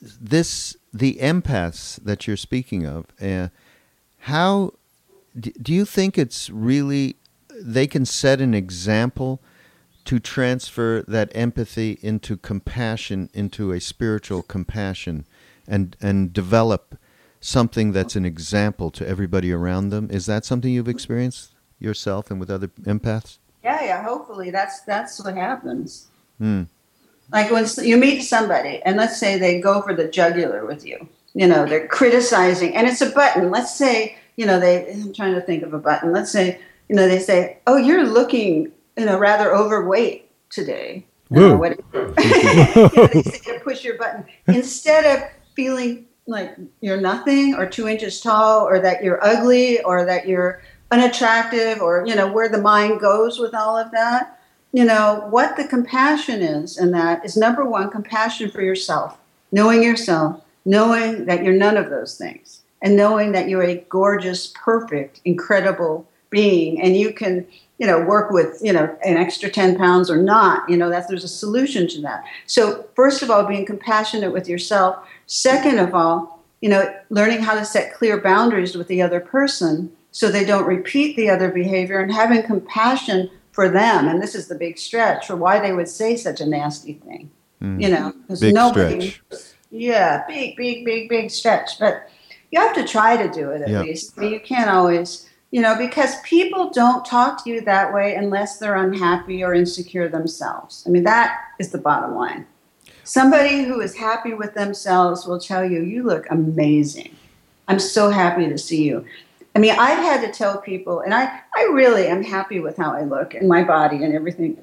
[0.00, 3.06] this the empaths that you're speaking of.
[3.20, 3.48] Uh,
[4.20, 4.74] how
[5.38, 7.16] do you think it's really
[7.60, 9.40] they can set an example
[10.04, 15.24] to transfer that empathy into compassion into a spiritual compassion
[15.66, 16.98] and and develop
[17.40, 20.08] something that's an example to everybody around them?
[20.10, 23.38] Is that something you've experienced yourself and with other empaths?
[23.62, 24.50] Yeah yeah hopefully.
[24.50, 26.08] That's that's what happens.
[26.38, 26.62] Hmm.
[27.30, 31.08] like when you meet somebody and let's say they go for the jugular with you.
[31.34, 33.50] You know they're criticizing and it's a button.
[33.50, 36.12] Let's say you know, they, I'm trying to think of a button.
[36.12, 41.06] Let's say, you know, they say, oh, you're looking, you know, rather overweight today.
[41.28, 41.62] Whoa.
[41.62, 44.24] Uh, you know, they say to push your button.
[44.48, 50.04] Instead of feeling like you're nothing or two inches tall or that you're ugly or
[50.04, 54.38] that you're unattractive or, you know, where the mind goes with all of that,
[54.72, 59.18] you know, what the compassion is in that is number one, compassion for yourself,
[59.50, 64.48] knowing yourself, knowing that you're none of those things and knowing that you're a gorgeous,
[64.48, 67.46] perfect, incredible being, and you can,
[67.78, 71.08] you know, work with, you know, an extra 10 pounds or not, you know, that
[71.08, 72.24] there's a solution to that.
[72.46, 75.06] So, first of all, being compassionate with yourself.
[75.26, 79.92] Second of all, you know, learning how to set clear boundaries with the other person
[80.10, 84.08] so they don't repeat the other behavior and having compassion for them.
[84.08, 87.30] And this is the big stretch for why they would say such a nasty thing.
[87.62, 87.82] Mm.
[87.82, 89.10] You know, because nobody.
[89.10, 89.40] Stretch.
[89.70, 91.78] Yeah, big, big, big, big stretch.
[91.78, 92.08] But
[92.52, 93.84] you have to try to do it at yep.
[93.84, 94.16] least.
[94.18, 98.76] You can't always, you know, because people don't talk to you that way unless they're
[98.76, 100.84] unhappy or insecure themselves.
[100.86, 102.46] I mean, that is the bottom line.
[103.04, 107.16] Somebody who is happy with themselves will tell you, you look amazing.
[107.68, 109.04] I'm so happy to see you.
[109.56, 112.92] I mean, I've had to tell people, and I, I really am happy with how
[112.92, 114.58] I look and my body and everything.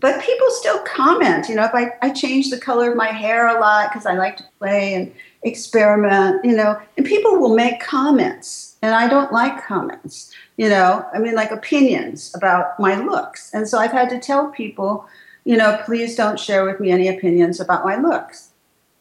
[0.00, 3.46] But people still comment, you know, if I, I change the color of my hair
[3.46, 7.80] a lot because I like to play and experiment, you know, and people will make
[7.80, 13.52] comments, and I don't like comments, you know, I mean, like opinions about my looks.
[13.52, 15.06] And so I've had to tell people,
[15.44, 18.50] you know, please don't share with me any opinions about my looks,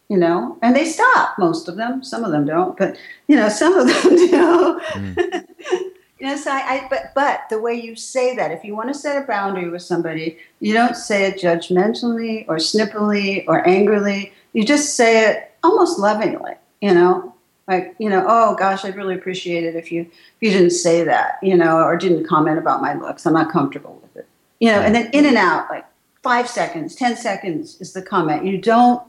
[0.10, 3.50] you know, and they stop, most of them, some of them don't, but, you know,
[3.50, 4.82] some of them do.
[4.94, 5.46] Mm.
[6.22, 8.89] you know, so I, I, but, but the way you say that, if you want
[8.89, 14.32] to set a boundary with somebody, you don't say it judgmentally or snippily or angrily.
[14.53, 17.34] You just say it almost lovingly, you know,
[17.67, 21.03] like, you know, oh gosh, I'd really appreciate it if you if you didn't say
[21.03, 23.26] that, you know, or didn't comment about my looks.
[23.26, 24.28] I'm not comfortable with it.
[24.59, 25.86] You know, and then in and out, like
[26.22, 28.45] five seconds, ten seconds is the comment.
[28.45, 29.01] You don't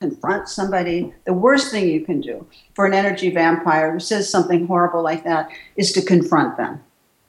[0.00, 4.66] confront somebody, the worst thing you can do for an energy vampire who says something
[4.66, 6.80] horrible like that is to confront them.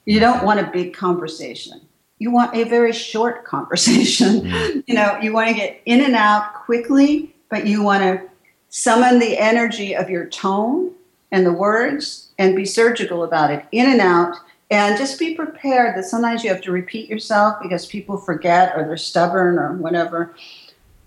[0.04, 1.80] You don't want a big conversation.
[2.18, 4.42] You want a very short conversation.
[4.42, 4.84] Mm.
[4.86, 8.22] You know, you want to get in and out quickly, but you want to
[8.68, 10.92] summon the energy of your tone
[11.32, 14.36] and the words and be surgical about it, in and out.
[14.72, 18.84] And just be prepared that sometimes you have to repeat yourself because people forget or
[18.84, 20.32] they're stubborn or whatever.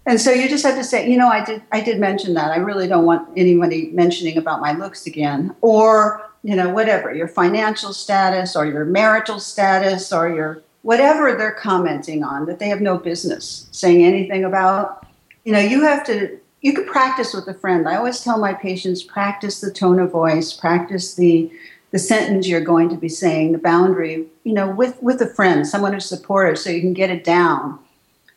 [0.05, 2.51] And so you just have to say, you know, I did I did mention that.
[2.51, 5.55] I really don't want anybody mentioning about my looks again.
[5.61, 11.53] Or, you know, whatever, your financial status or your marital status or your whatever they're
[11.53, 15.07] commenting on that they have no business saying anything about.
[15.45, 17.87] You know, you have to you could practice with a friend.
[17.87, 21.49] I always tell my patients practice the tone of voice, practice the
[21.91, 25.65] the sentence you're going to be saying, the boundary, you know, with with a friend,
[25.65, 27.79] someone who's supportive so you can get it down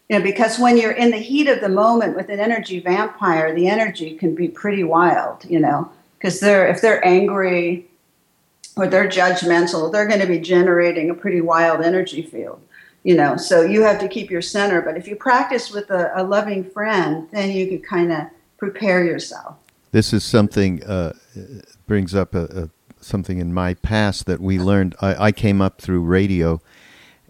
[0.09, 3.55] you know, because when you're in the heat of the moment with an energy vampire,
[3.55, 7.87] the energy can be pretty wild, you know, because they're if they're angry
[8.77, 12.61] or they're judgmental, they're going to be generating a pretty wild energy field,
[13.03, 13.37] you know.
[13.37, 14.81] So you have to keep your center.
[14.81, 18.27] But if you practice with a, a loving friend, then you can kind of
[18.59, 19.57] prepare yourself.
[19.93, 21.15] This is something uh,
[21.87, 24.95] brings up a, a, something in my past that we learned.
[25.01, 26.61] I, I came up through radio,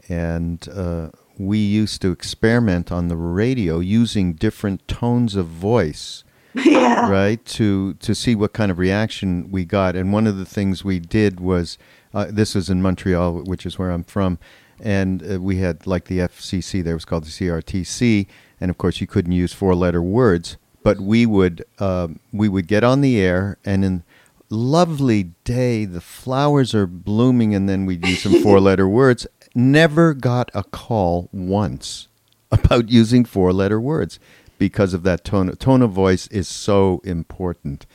[0.09, 1.09] and uh,
[1.39, 6.25] we used to experiment on the radio using different tones of voice.
[6.65, 7.11] Yeah.
[7.11, 10.83] Right to to see what kind of reaction we got, and one of the things
[10.83, 11.77] we did was
[12.15, 14.39] uh, this was in Montreal, which is where I'm from,
[14.81, 18.27] and uh, we had like the FCC there was called the CRTC,
[18.59, 22.69] and of course you couldn't use four letter words, but we would um, we would
[22.69, 24.03] get on the air, and in
[24.49, 29.27] lovely day, the flowers are blooming, and then we'd use some four letter words,
[29.57, 32.09] never got a call once
[32.53, 34.21] about using four letter words
[34.59, 35.51] because of that tone.
[35.57, 37.87] Tone of voice is so important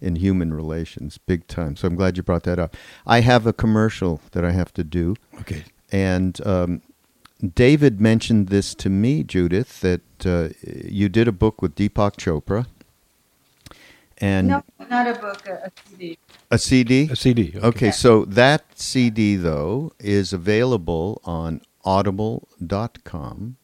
[0.00, 1.76] in human relations, big time.
[1.76, 2.76] So I'm glad you brought that up.
[3.06, 5.14] I have a commercial that I have to do.
[5.40, 5.64] Okay.
[5.92, 6.82] And um,
[7.54, 12.66] David mentioned this to me, Judith, that uh, you did a book with Deepak Chopra.
[14.20, 16.18] And no, not a book, a, a CD.
[16.50, 17.08] A CD?
[17.10, 17.52] A CD.
[17.56, 17.66] Okay.
[17.66, 23.56] okay, so that CD, though, is available on audible.com.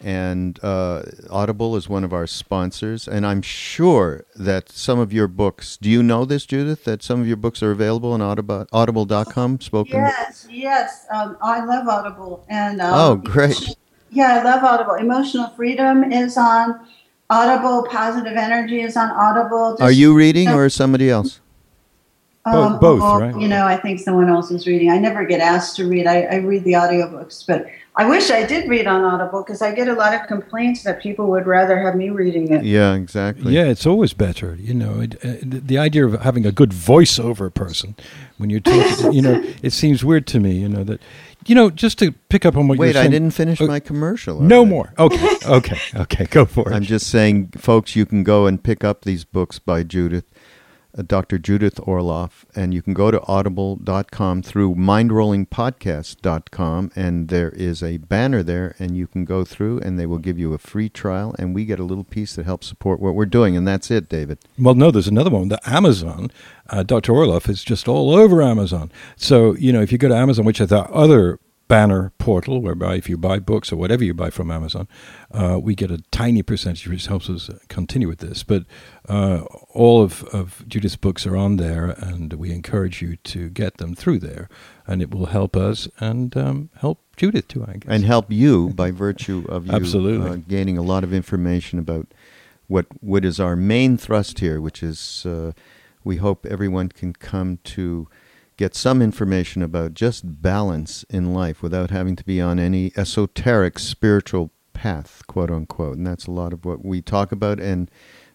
[0.00, 3.08] And uh, Audible is one of our sponsors.
[3.08, 7.22] And I'm sure that some of your books, do you know this, Judith, that some
[7.22, 10.00] of your books are available on Audible, audible.com spoken?
[10.00, 11.06] Yes, yes.
[11.10, 12.44] Um, I love Audible.
[12.50, 13.76] and um, Oh, great.
[14.10, 14.94] Yeah, I love Audible.
[14.94, 16.86] Emotional Freedom is on
[17.34, 17.86] Audible.
[17.90, 19.72] Positive Energy is on Audible.
[19.72, 21.40] Just, Are you reading or somebody else?
[22.46, 23.40] Um, both, well, right?
[23.40, 24.90] You know, I think someone else is reading.
[24.90, 26.06] I never get asked to read.
[26.06, 27.66] I, I read the audiobooks, but
[27.96, 31.00] I wish I did read on Audible because I get a lot of complaints that
[31.00, 32.64] people would rather have me reading it.
[32.64, 33.54] Yeah, exactly.
[33.54, 34.56] Yeah, it's always better.
[34.56, 37.94] You know, it, uh, the idea of having a good voiceover person
[38.36, 40.52] when you're talking, you know, it seems weird to me.
[40.52, 41.00] You know that
[41.46, 43.04] you know, just to pick up on what Wait, you're saying.
[43.04, 44.40] Wait, I didn't finish uh, my commercial.
[44.40, 44.92] No more.
[44.98, 46.24] Okay, okay, okay.
[46.26, 46.74] Go for it.
[46.74, 50.24] I'm just saying, folks, you can go and pick up these books by Judith,
[51.02, 51.38] Dr.
[51.38, 58.42] Judith Orloff, and you can go to audible.com through mindrollingpodcast.com, and there is a banner
[58.42, 61.54] there, and you can go through, and they will give you a free trial, and
[61.54, 64.38] we get a little piece that helps support what we're doing, and that's it, David.
[64.58, 65.48] Well, no, there's another one.
[65.48, 66.30] The Amazon,
[66.70, 67.12] uh, Dr.
[67.12, 68.92] Orloff is just all over Amazon.
[69.16, 71.40] So, you know, if you go to Amazon, which is our other
[71.74, 74.86] banner portal whereby if you buy books or whatever you buy from Amazon,
[75.32, 78.44] uh, we get a tiny percentage, which helps us continue with this.
[78.44, 78.64] But
[79.08, 83.78] uh, all of, of Judith's books are on there, and we encourage you to get
[83.78, 84.48] them through there,
[84.86, 87.90] and it will help us and um, help Judith too, I guess.
[87.90, 90.30] And help you by virtue of you Absolutely.
[90.30, 92.06] Uh, gaining a lot of information about
[92.68, 95.50] what what is our main thrust here, which is uh,
[96.04, 98.06] we hope everyone can come to
[98.56, 103.78] get some information about just balance in life without having to be on any esoteric
[103.78, 105.96] spiritual path, quote unquote.
[105.96, 107.60] And that's a lot of what we talk about.
[107.60, 107.90] And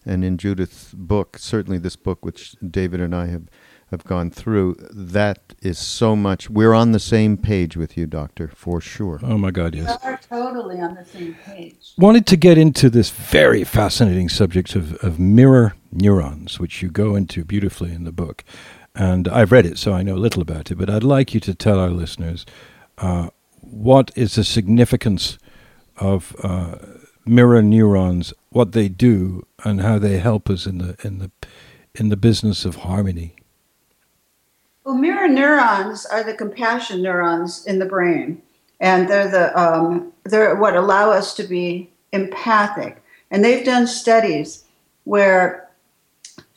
[0.06, 3.44] and in Judith's book, certainly this book, which David and I have
[3.92, 6.48] have gone through, that is so much.
[6.48, 9.20] We're on the same page with you, Doctor, for sure.
[9.24, 9.98] Oh my God, yes.
[10.04, 11.94] We are totally on the same page.
[11.98, 17.16] Wanted to get into this very fascinating subject of, of mirror neurons, which you go
[17.16, 18.44] into beautifully in the book
[18.96, 20.76] and I've read it, so I know a little about it.
[20.76, 22.46] But I'd like you to tell our listeners
[22.98, 23.30] uh,
[23.62, 25.38] what is the significance
[25.98, 26.78] of uh,
[27.26, 31.32] mirror neurons, what they do, and how they help us in the in the
[31.96, 33.36] in the business of harmony.
[34.84, 38.42] Well, mirror neurons are the compassion neurons in the brain,
[38.80, 43.02] and they're the um, they're what allow us to be empathic.
[43.32, 44.64] And they've done studies
[45.04, 45.69] where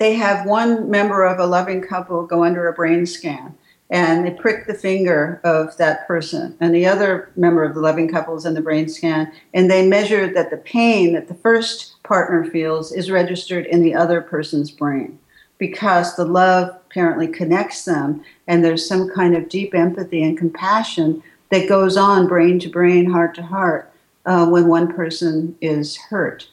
[0.03, 3.55] they have one member of a loving couple go under a brain scan
[3.89, 6.57] and they prick the finger of that person.
[6.59, 9.87] And the other member of the loving couple is in the brain scan and they
[9.87, 14.73] measure that the pain that the first partner feels is registered in the other person's
[14.73, 15.21] brain
[15.59, 21.23] because the love apparently connects them and there's some kind of deep empathy and compassion
[21.51, 23.93] that goes on brain to brain heart to heart
[24.27, 26.49] uh, when one person is hurt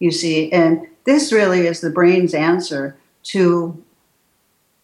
[0.00, 0.50] you see.
[0.50, 3.82] And this really is the brain's answer to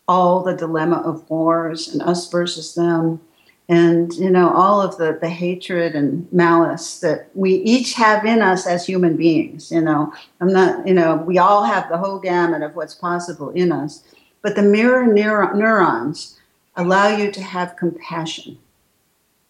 [0.08, 3.20] all the dilemma of wars and us versus them.
[3.68, 8.40] And you know all of the the hatred and malice that we each have in
[8.40, 10.12] us as human beings you know.
[10.40, 14.04] I'm not you know we all have the whole gamut of what's possible in us.
[14.42, 16.38] But the mirror neuro- neurons
[16.76, 18.58] allow you to have compassion.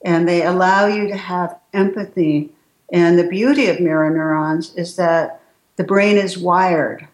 [0.05, 2.51] And they allow you to have empathy.
[2.93, 5.41] And the beauty of mirror neurons is that
[5.77, 7.07] the brain is wired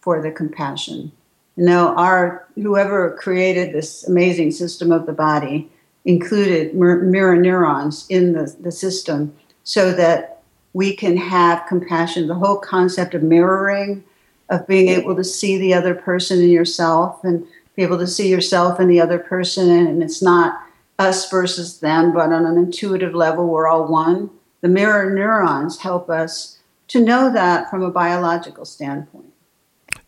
[0.00, 1.12] for the compassion
[1.60, 5.70] you know, our whoever created this amazing system of the body
[6.06, 10.42] included mirror neurons in the, the system so that
[10.72, 12.28] we can have compassion.
[12.28, 14.02] The whole concept of mirroring,
[14.48, 17.46] of being able to see the other person in yourself and
[17.76, 20.66] be able to see yourself in the other person, and it's not
[20.98, 24.30] us versus them, but on an intuitive level, we're all one.
[24.62, 26.58] The mirror neurons help us
[26.90, 29.32] to know that from a biological standpoint.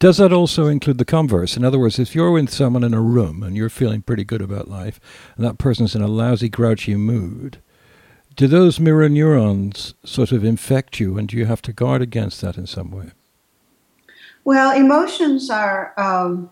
[0.00, 1.56] Does that also include the converse?
[1.56, 4.42] In other words, if you're with someone in a room and you're feeling pretty good
[4.42, 4.98] about life,
[5.36, 7.58] and that person's in a lousy, grouchy mood,
[8.34, 12.40] do those mirror neurons sort of infect you, and do you have to guard against
[12.40, 13.12] that in some way?
[14.44, 16.50] Well, emotions are um,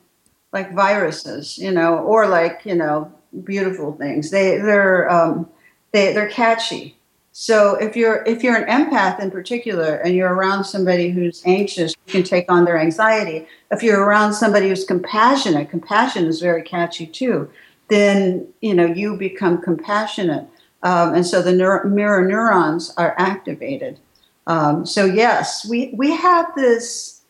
[0.52, 3.12] like viruses, you know, or like you know,
[3.42, 4.30] beautiful things.
[4.30, 5.48] They they're um,
[5.90, 6.99] they they're catchy.
[7.32, 11.94] So if you're if you're an empath in particular and you're around somebody who's anxious,
[12.06, 13.46] you can take on their anxiety.
[13.70, 17.48] If you're around somebody who's compassionate, compassion is very catchy too.
[17.88, 20.46] Then you know you become compassionate,
[20.82, 24.00] um, and so the neur- mirror neurons are activated.
[24.46, 27.22] Um, so yes, we we have this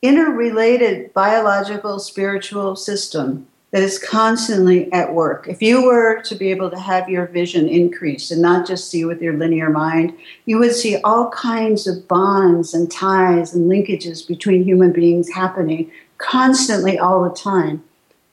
[0.00, 5.48] interrelated biological spiritual system that is constantly at work.
[5.48, 9.06] If you were to be able to have your vision increase and not just see
[9.06, 14.28] with your linear mind, you would see all kinds of bonds and ties and linkages
[14.28, 17.82] between human beings happening constantly all the time.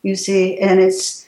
[0.04, 1.26] You see, and it's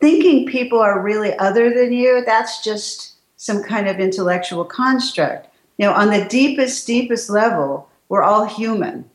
[0.00, 5.48] thinking people are really other than you, that's just some kind of intellectual construct.
[5.76, 9.08] You know, on the deepest, deepest level, we're all human.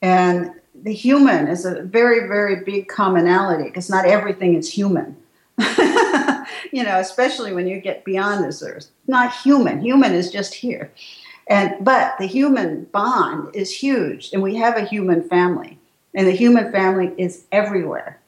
[0.00, 0.50] And
[0.84, 5.16] the human is a very, very big commonality because not everything is human.
[5.58, 8.88] you know, especially when you get beyond this earth.
[9.06, 9.80] Not human.
[9.80, 10.92] Human is just here.
[11.48, 15.78] And but the human bond is huge, and we have a human family.
[16.14, 18.20] And the human family is everywhere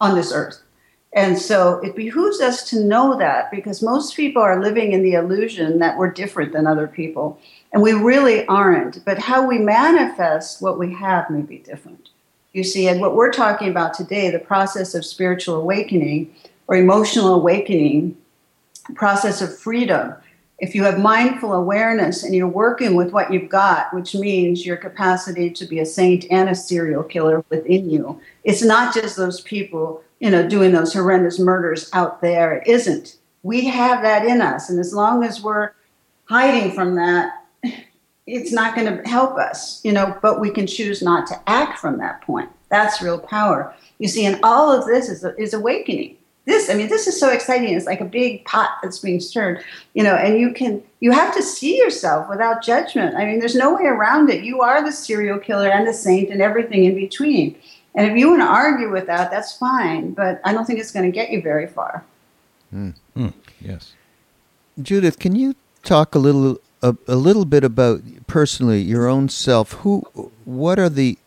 [0.00, 0.62] on this earth.
[1.12, 5.14] And so it behooves us to know that because most people are living in the
[5.14, 7.38] illusion that we're different than other people.
[7.72, 9.04] And we really aren't.
[9.04, 12.10] But how we manifest what we have may be different.
[12.52, 16.34] You see, and what we're talking about today, the process of spiritual awakening
[16.66, 18.16] or emotional awakening,
[18.94, 20.14] process of freedom.
[20.58, 24.76] If you have mindful awareness and you're working with what you've got, which means your
[24.76, 29.40] capacity to be a saint and a serial killer within you, it's not just those
[29.40, 32.58] people you know, doing those horrendous murders out there.
[32.58, 33.16] It isn't.
[33.42, 34.70] We have that in us.
[34.70, 35.70] And as long as we're
[36.26, 37.44] hiding from that,
[38.26, 41.78] it's not going to help us, you know, but we can choose not to act
[41.78, 42.50] from that point.
[42.68, 43.74] That's real power.
[43.98, 46.16] You see, and all of this is, is awakening.
[46.44, 47.74] This, I mean, this is so exciting.
[47.74, 49.62] It's like a big pot that's being stirred,
[49.94, 53.14] you know, and you can, you have to see yourself without judgment.
[53.16, 54.44] I mean, there's no way around it.
[54.44, 57.56] You are the serial killer and the saint and everything in between.
[57.94, 60.92] And if you want to argue with that, that's fine, but I don't think it's
[60.92, 62.04] going to get you very far.
[62.72, 62.94] Mm.
[63.16, 63.32] Mm.
[63.60, 63.94] Yes.
[64.80, 69.72] Judith, can you talk a little a, a, little bit about personally your own self?
[69.72, 70.00] Who
[70.44, 71.18] what are the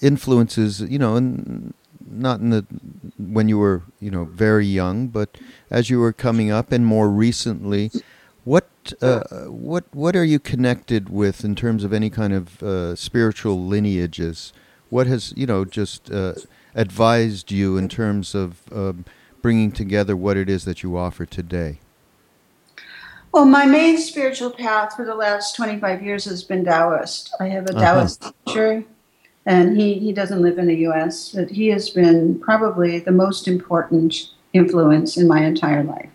[0.00, 1.74] influences, you know, and
[2.10, 2.66] not in the
[3.18, 5.36] when you were, you know, very young, but
[5.70, 7.90] as you were coming up and more recently,
[8.44, 8.68] what
[9.00, 13.64] uh, what what are you connected with in terms of any kind of uh, spiritual
[13.66, 14.52] lineages?
[14.92, 16.34] What has you know just uh,
[16.74, 18.92] advised you in terms of uh,
[19.40, 21.78] bringing together what it is that you offer today?
[23.32, 27.34] Well, my main spiritual path for the last 25 years has been Taoist.
[27.40, 27.80] I have a uh-huh.
[27.80, 28.32] Taoist uh-huh.
[28.46, 28.84] teacher,
[29.46, 33.48] and he, he doesn't live in the US, but he has been probably the most
[33.48, 36.10] important influence in my entire life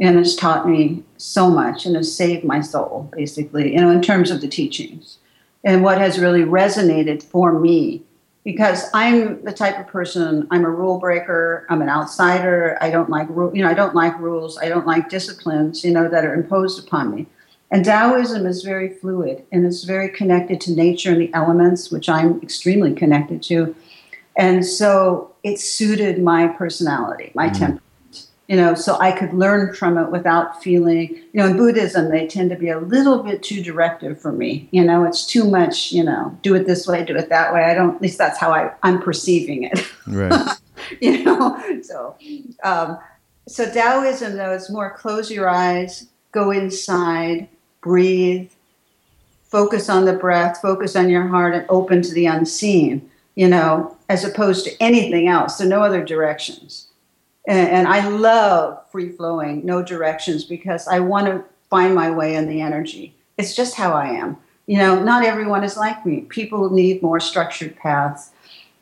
[0.00, 4.02] and has taught me so much and has saved my soul, basically, you know, in
[4.02, 5.18] terms of the teachings.
[5.66, 8.02] And what has really resonated for me
[8.44, 11.66] because I'm the type of person I'm a rule breaker.
[11.68, 12.78] I'm an outsider.
[12.80, 14.56] I don't like you know I don't like rules.
[14.56, 17.26] I don't like disciplines you know that are imposed upon me.
[17.72, 22.08] And Taoism is very fluid and it's very connected to nature and the elements, which
[22.08, 23.74] I'm extremely connected to.
[24.36, 27.58] And so it suited my personality, my mm.
[27.58, 27.85] temperament
[28.48, 32.28] you know, so I could learn from it without feeling, you know, in Buddhism, they
[32.28, 34.68] tend to be a little bit too directive for me.
[34.70, 37.64] You know, it's too much, you know, do it this way, do it that way.
[37.64, 39.92] I don't, at least that's how I, I'm perceiving it.
[40.06, 40.56] Right.
[41.00, 42.16] you know, so,
[42.62, 42.98] um,
[43.48, 47.48] so Taoism, though, is more close your eyes, go inside,
[47.80, 48.50] breathe,
[49.42, 53.96] focus on the breath, focus on your heart, and open to the unseen, you know,
[54.08, 55.58] as opposed to anything else.
[55.58, 56.85] So, no other directions
[57.46, 62.34] and, and I love free flowing, no directions, because I want to find my way
[62.34, 63.14] in the energy.
[63.38, 64.36] It's just how I am.
[64.66, 66.22] You know, not everyone is like me.
[66.22, 68.30] People need more structured paths.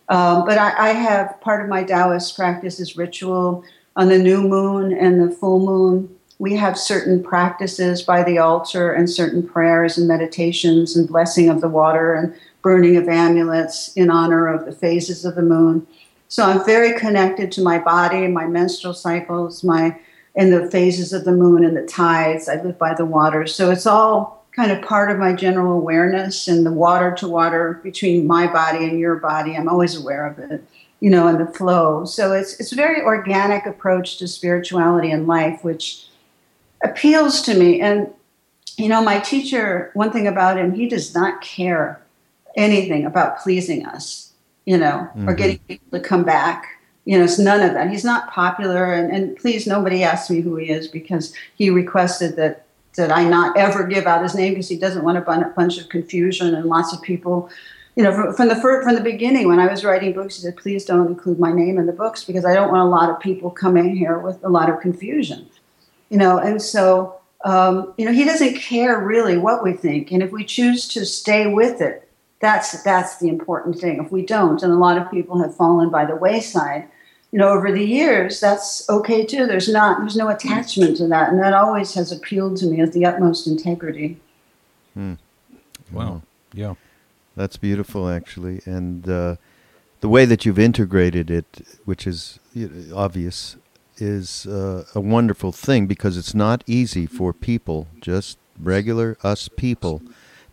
[0.08, 3.64] Um, but I, I, have part of my Taoist practice is ritual.
[3.96, 8.92] On the new moon and the full moon, we have certain practices by the altar
[8.92, 14.10] and certain prayers and meditations and blessing of the water and burning of amulets in
[14.10, 15.86] honor of the phases of the moon.
[16.28, 19.98] So I'm very connected to my body, my menstrual cycles, my
[20.36, 22.48] and the phases of the moon and the tides.
[22.48, 23.46] I live by the water.
[23.46, 27.80] So it's all kind of part of my general awareness and the water to water
[27.82, 29.56] between my body and your body.
[29.56, 30.64] I'm always aware of it,
[31.00, 32.04] you know, and the flow.
[32.04, 36.08] So it's it's a very organic approach to spirituality and life, which
[36.82, 37.80] appeals to me.
[37.80, 38.12] And
[38.76, 42.02] you know, my teacher, one thing about him, he does not care
[42.56, 44.32] anything about pleasing us
[44.64, 45.28] you know, mm-hmm.
[45.28, 46.66] or getting people to come back.
[47.04, 47.90] You know, it's none of that.
[47.90, 52.36] He's not popular, and, and please, nobody ask me who he is because he requested
[52.36, 52.64] that
[52.96, 55.88] that I not ever give out his name because he doesn't want a bunch of
[55.88, 57.50] confusion and lots of people.
[57.96, 60.42] You know, from, from the first, from the beginning when I was writing books, he
[60.42, 63.10] said, "Please don't include my name in the books because I don't want a lot
[63.10, 65.46] of people coming here with a lot of confusion."
[66.10, 70.22] You know, and so um, you know he doesn't care really what we think, and
[70.22, 72.03] if we choose to stay with it,
[72.44, 74.04] that's that's the important thing.
[74.04, 76.88] If we don't, and a lot of people have fallen by the wayside,
[77.32, 79.46] you know, over the years, that's okay too.
[79.46, 82.90] There's not there's no attachment to that, and that always has appealed to me as
[82.92, 84.20] the utmost integrity.
[84.94, 85.14] Hmm.
[85.90, 86.22] Wow.
[86.52, 86.74] Yeah.
[87.36, 89.36] That's beautiful, actually, and uh,
[90.00, 91.46] the way that you've integrated it,
[91.84, 92.38] which is
[92.94, 93.56] obvious,
[93.96, 100.00] is uh, a wonderful thing because it's not easy for people, just regular us people,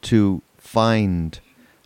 [0.01, 1.39] to find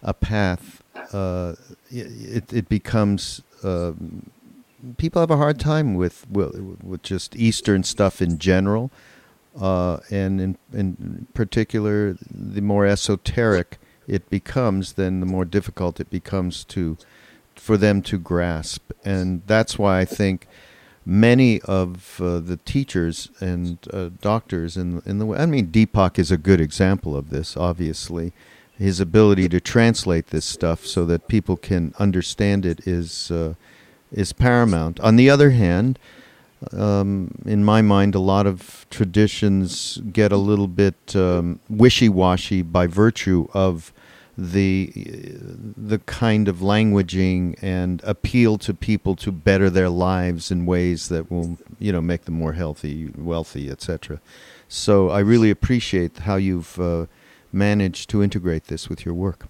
[0.05, 0.81] a path,
[1.11, 1.55] uh,
[1.91, 3.91] it, it becomes uh,
[4.97, 8.91] people have a hard time with with just Eastern stuff in general,
[9.59, 16.11] uh, and in in particular, the more esoteric it becomes, then the more difficult it
[16.11, 16.97] becomes to
[17.55, 20.47] for them to grasp, and that's why I think
[21.03, 26.31] many of uh, the teachers and uh, doctors in in the I mean Deepak is
[26.31, 28.33] a good example of this, obviously
[28.77, 33.53] his ability to translate this stuff so that people can understand it is uh,
[34.11, 34.99] is paramount.
[34.99, 35.99] On the other hand,
[36.71, 42.87] um, in my mind, a lot of traditions get a little bit um, wishy-washy by
[42.87, 43.93] virtue of
[44.37, 44.91] the
[45.77, 51.31] the kind of languaging and appeal to people to better their lives in ways that
[51.31, 54.19] will you know make them more healthy, wealthy, etc.
[54.67, 57.05] So I really appreciate how you've uh,
[57.55, 59.47] manage to integrate this with your work?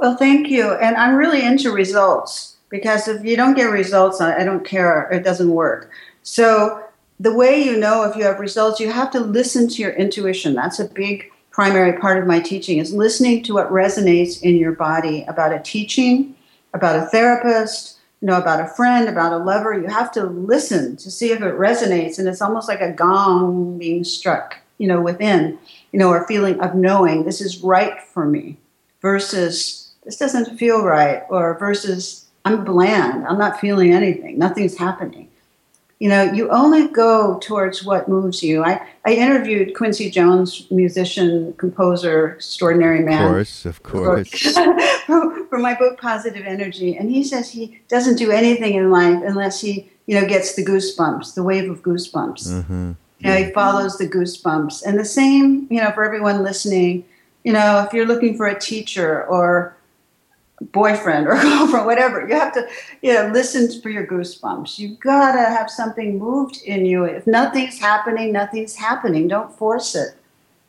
[0.00, 0.72] Well, thank you.
[0.72, 5.08] And I'm really into results because if you don't get results, I don't care.
[5.10, 5.90] It doesn't work.
[6.22, 6.84] So,
[7.20, 10.54] the way you know if you have results, you have to listen to your intuition.
[10.54, 14.70] That's a big primary part of my teaching is listening to what resonates in your
[14.70, 16.36] body about a teaching,
[16.74, 19.74] about a therapist, you know, about a friend, about a lover.
[19.74, 22.16] You have to listen to see if it resonates.
[22.16, 25.58] And it's almost like a gong being struck, you know, within
[25.92, 28.56] you know, or feeling of knowing this is right for me
[29.00, 35.28] versus this doesn't feel right or versus I'm bland, I'm not feeling anything, nothing's happening.
[35.98, 38.62] You know, you only go towards what moves you.
[38.62, 43.24] I, I interviewed Quincy Jones, musician, composer, extraordinary man.
[43.24, 44.56] Of course, of course.
[45.08, 46.94] For, for my book, Positive Energy.
[46.94, 50.62] And he says he doesn't do anything in life unless he, you know, gets the
[50.62, 52.46] goosebumps, the wave of goosebumps.
[52.46, 52.92] Mm-hmm.
[53.20, 54.84] You know, he follows the goosebumps.
[54.84, 57.04] And the same, you know, for everyone listening,
[57.44, 59.76] you know, if you're looking for a teacher or
[60.60, 62.68] boyfriend or girlfriend, whatever, you have to,
[63.02, 64.78] you know, listen for your goosebumps.
[64.78, 67.04] You've gotta have something moved in you.
[67.04, 69.28] If nothing's happening, nothing's happening.
[69.28, 70.14] Don't force it.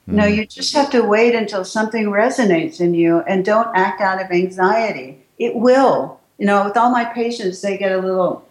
[0.08, 0.34] You know, hmm.
[0.34, 4.32] you just have to wait until something resonates in you and don't act out of
[4.32, 5.24] anxiety.
[5.38, 6.20] It will.
[6.40, 8.49] You know, with all my patients, they get a little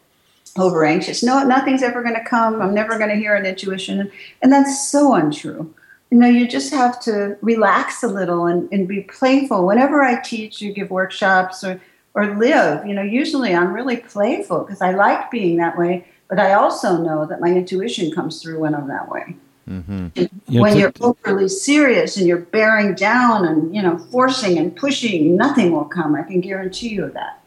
[0.56, 1.22] over anxious.
[1.22, 2.62] No, nothing's ever going to come.
[2.62, 4.10] I'm never going to hear an intuition.
[4.42, 5.74] And that's so untrue.
[6.10, 9.66] You know, you just have to relax a little and, and be playful.
[9.66, 11.80] Whenever I teach or give workshops or,
[12.14, 16.06] or live, you know, usually I'm really playful because I like being that way.
[16.28, 19.36] But I also know that my intuition comes through when I'm that way.
[19.68, 20.58] Mm-hmm.
[20.58, 25.72] When you're overly serious and you're bearing down and you know forcing and pushing, nothing
[25.72, 26.14] will come.
[26.14, 27.37] I can guarantee you that.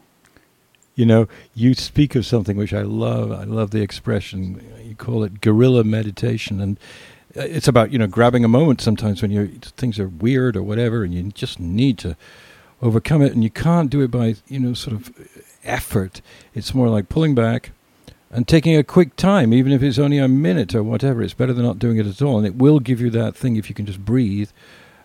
[0.94, 3.32] You know, you speak of something which I love.
[3.32, 4.62] I love the expression.
[4.84, 6.78] You call it guerrilla meditation, and
[7.34, 11.04] it's about you know grabbing a moment sometimes when you things are weird or whatever,
[11.04, 12.16] and you just need to
[12.82, 15.10] overcome it, and you can't do it by you know sort of
[15.64, 16.20] effort.
[16.54, 17.70] It's more like pulling back,
[18.30, 21.52] and taking a quick time, even if it's only a minute or whatever, it's better
[21.52, 22.38] than not doing it at all.
[22.38, 24.50] And it will give you that thing if you can just breathe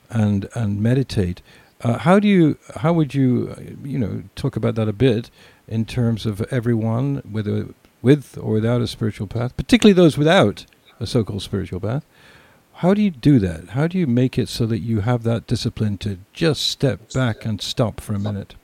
[0.09, 1.41] and and meditate.
[1.81, 2.57] Uh, how do you?
[2.77, 3.55] How would you?
[3.55, 5.29] Uh, you know, talk about that a bit
[5.67, 7.67] in terms of everyone, whether
[8.01, 10.65] with or without a spiritual path, particularly those without
[10.99, 12.05] a so-called spiritual path.
[12.75, 13.69] How do you do that?
[13.69, 17.43] How do you make it so that you have that discipline to just step back
[17.43, 18.55] and stop for a minute?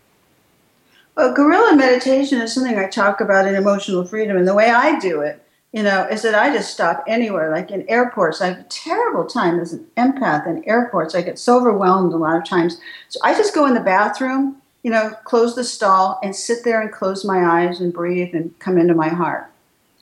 [1.15, 4.99] Well, guerrilla meditation is something I talk about in emotional freedom, and the way I
[4.99, 7.51] do it, you know, is that I just stop anywhere.
[7.51, 11.15] Like in airports, I have a terrible time as an empath in airports.
[11.15, 12.77] I get so overwhelmed a lot of times.
[13.09, 16.81] So I just go in the bathroom, you know, close the stall and sit there
[16.81, 19.49] and close my eyes and breathe and come into my heart.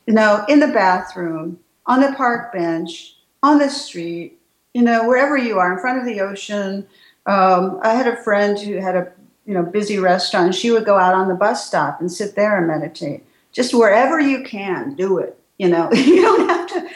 [0.07, 4.39] You know, in the bathroom, on the park bench, on the street,
[4.73, 6.88] you know, wherever you are, in front of the ocean.
[7.27, 9.11] Um, I had a friend who had a
[9.45, 12.57] you know busy restaurant she would go out on the bus stop and sit there
[12.57, 16.89] and meditate just wherever you can do it you know you don't have to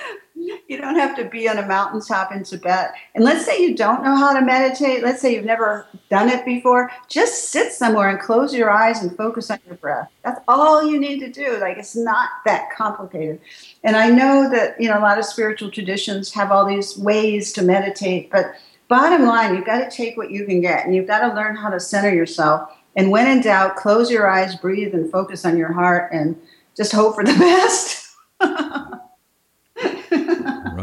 [0.68, 2.94] you don't have to be on a mountaintop in tibet.
[3.14, 5.04] And let's say you don't know how to meditate.
[5.04, 6.92] Let's say you've never done it before.
[7.08, 10.10] Just sit somewhere and close your eyes and focus on your breath.
[10.24, 11.58] That's all you need to do.
[11.60, 13.40] Like it's not that complicated.
[13.84, 17.54] And i know that you know a lot of spiritual traditions have all these ways
[17.54, 18.56] to meditate but
[18.88, 21.56] Bottom line, you've got to take what you can get and you've got to learn
[21.56, 22.70] how to center yourself.
[22.96, 26.40] And when in doubt, close your eyes, breathe, and focus on your heart and
[26.78, 28.16] just hope for the best.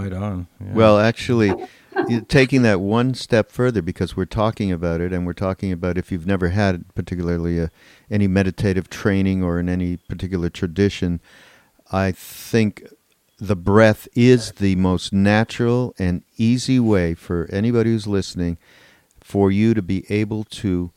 [0.03, 0.47] right on.
[0.61, 0.73] Yeah.
[0.73, 1.55] Well, actually,
[2.29, 6.11] taking that one step further because we're talking about it and we're talking about if
[6.11, 7.71] you've never had particularly a,
[8.11, 11.21] any meditative training or in any particular tradition,
[11.91, 12.87] I think
[13.39, 18.59] the breath is the most natural and easy way for anybody who's listening
[19.21, 20.93] for you to be able to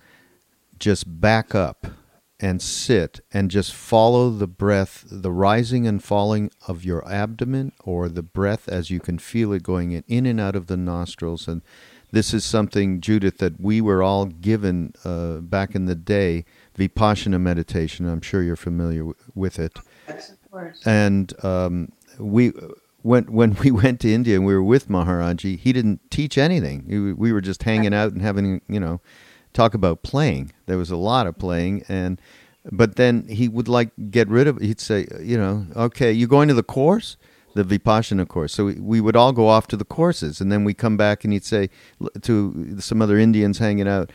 [0.78, 1.88] just back up
[2.40, 8.10] and sit and just follow the breath, the rising and falling of your abdomen or
[8.10, 11.48] the breath as you can feel it going in, and out of the nostrils.
[11.48, 11.62] And
[12.12, 16.46] this is something, Judith, that we were all given uh, back in the day
[16.78, 18.08] Vipassana meditation.
[18.08, 19.80] I'm sure you're familiar w- with it.
[20.08, 20.82] Yes, of course.
[20.86, 22.52] And um, we
[23.02, 27.16] when when we went to India and we were with Maharaji, he didn't teach anything.
[27.18, 29.00] We were just hanging out and having you know
[29.56, 30.52] talk about playing.
[30.66, 32.22] There was a lot of playing and.
[32.72, 34.58] But then he would like get rid of.
[34.58, 37.16] He'd say, you know, okay, you're going to the course,
[37.54, 38.54] the vipassana course.
[38.54, 41.24] So we, we would all go off to the courses, and then we come back,
[41.24, 41.70] and he'd say
[42.24, 44.10] to some other Indians hanging out,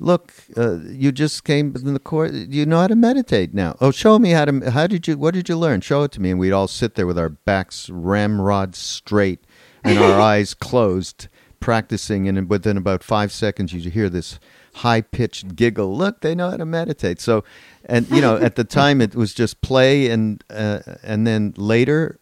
[0.00, 2.32] look, uh, you just came in the course.
[2.32, 3.76] You know how to meditate now.
[3.80, 4.70] Oh, show me how to.
[4.70, 5.18] How did you?
[5.18, 5.80] What did you learn?
[5.80, 6.30] Show it to me.
[6.30, 9.44] And we'd all sit there with our backs ramrod straight
[9.84, 11.28] and our eyes closed,
[11.60, 12.28] practicing.
[12.28, 14.38] And within about five seconds, you hear this
[14.78, 15.96] high pitched giggle.
[15.96, 17.20] Look, they know how to meditate.
[17.20, 17.44] So,
[17.84, 22.18] and you know, at the time, it was just play, and uh, and then later,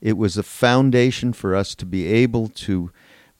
[0.00, 2.90] it was a foundation for us to be able to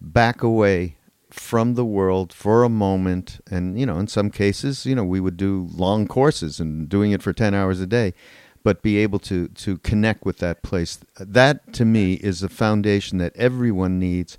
[0.00, 0.96] back away
[1.30, 5.18] from the world for a moment and you know in some cases you know we
[5.18, 8.14] would do long courses and doing it for 10 hours a day
[8.62, 13.18] but be able to to connect with that place that to me is a foundation
[13.18, 14.38] that everyone needs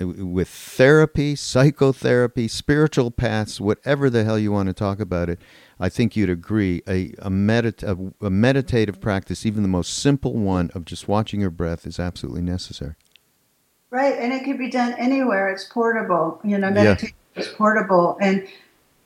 [0.00, 5.38] with therapy psychotherapy spiritual paths whatever the hell you want to talk about it
[5.78, 10.34] i think you'd agree a a, medit- a, a meditative practice even the most simple
[10.34, 12.96] one of just watching your breath is absolutely necessary
[13.90, 15.50] Right, and it can be done anywhere.
[15.50, 16.40] It's portable.
[16.44, 17.42] You know, meditation yeah.
[17.42, 18.46] is portable, and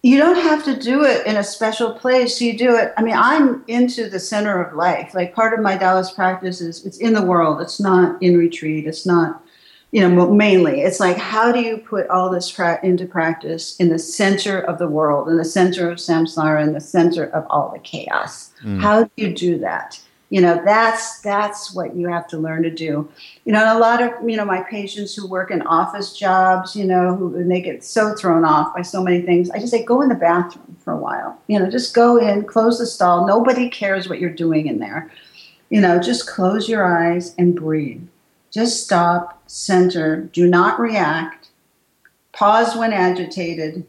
[0.02, 2.38] you don't have to do it in a special place.
[2.38, 2.92] You do it.
[2.98, 5.14] I mean, I'm into the center of life.
[5.14, 7.62] Like part of my Taoist practice is it's in the world.
[7.62, 8.86] It's not in retreat.
[8.86, 9.42] It's not,
[9.94, 10.80] you know, mainly.
[10.80, 14.78] It's like how do you put all this pra- into practice in the center of
[14.78, 18.50] the world, in the center of samsara, in the center of all the chaos?
[18.64, 18.80] Mm.
[18.80, 20.00] How do you do that?
[20.30, 23.08] You know, that's that's what you have to learn to do.
[23.44, 26.74] You know, and a lot of you know my patients who work in office jobs,
[26.74, 29.48] you know, who and they get so thrown off by so many things.
[29.50, 31.40] I just say go in the bathroom for a while.
[31.46, 33.28] You know, just go in, close the stall.
[33.28, 35.08] Nobody cares what you're doing in there.
[35.70, 38.02] You know, just close your eyes and breathe.
[38.50, 41.48] Just stop, center, do not react,
[42.32, 43.86] pause when agitated,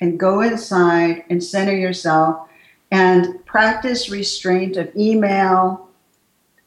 [0.00, 2.48] and go inside and center yourself
[2.90, 5.88] and practice restraint of email,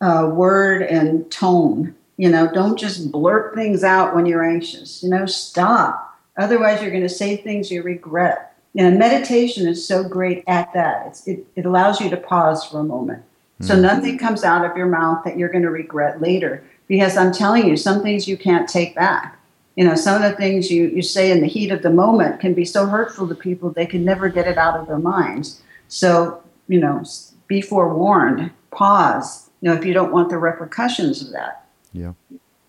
[0.02, 1.96] uh, word, and tone.
[2.18, 5.04] You know, don't just blurt things out when you're anxious.
[5.04, 6.18] You know, stop.
[6.38, 8.56] Otherwise, you're going to say things you regret.
[8.76, 11.08] And meditation is so great at that.
[11.08, 13.24] It's, it, it allows you to pause for a moment.
[13.62, 13.84] So mm-hmm.
[13.84, 16.64] nothing comes out of your mouth that you're going to regret later.
[16.88, 19.40] Because I'm telling you, some things you can't take back.
[19.76, 22.40] You know, some of the things you, you say in the heat of the moment
[22.40, 25.62] can be so hurtful to people, they can never get it out of their minds.
[25.88, 27.04] So, you know,
[27.48, 31.66] be forewarned, pause, you know, if you don't want the repercussions of that.
[31.92, 32.14] Yeah,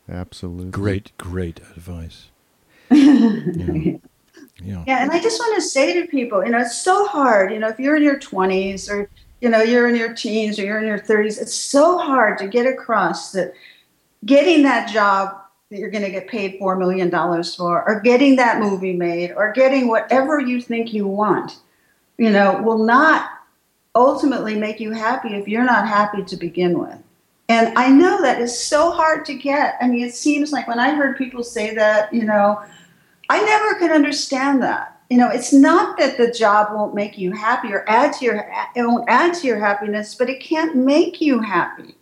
[0.09, 0.71] absolutely.
[0.71, 2.29] Great, great advice.
[2.91, 3.97] yeah.
[4.63, 4.85] Yeah.
[4.87, 7.53] yeah, and I just want to say to people, you know, it's so hard.
[7.53, 9.11] You know, if you're in your 20s or
[9.41, 12.47] you know you're in your teens or you're in your 30s, it's so hard to
[12.47, 13.53] get across that
[14.25, 18.61] getting that job that you're going to get paid $4 million for, or getting that
[18.61, 21.59] movie made, or getting whatever you think you want,
[22.19, 23.31] you know, will not
[23.95, 26.99] ultimately make you happy if you're not happy to begin with.
[27.49, 29.77] And I know that is so hard to get.
[29.81, 32.63] I mean, it seems like when I heard people say that, you know,
[33.29, 35.01] I never could understand that.
[35.11, 38.51] You know, it's not that the job won't make you happy or add to your
[38.75, 41.95] it won't add to your happiness, but it can't make you happy.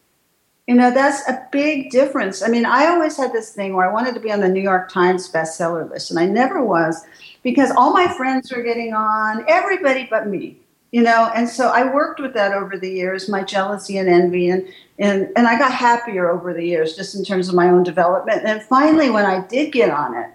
[0.68, 2.40] You know, that's a big difference.
[2.40, 4.60] I mean, I always had this thing where I wanted to be on the New
[4.60, 7.04] York Times bestseller list, and I never was
[7.42, 10.58] because all my friends were getting on, everybody but me.
[10.92, 14.50] You know, and so I worked with that over the years, my jealousy and envy,
[14.50, 17.82] and and and I got happier over the years, just in terms of my own
[17.82, 18.42] development.
[18.44, 20.30] And finally, when I did get on it,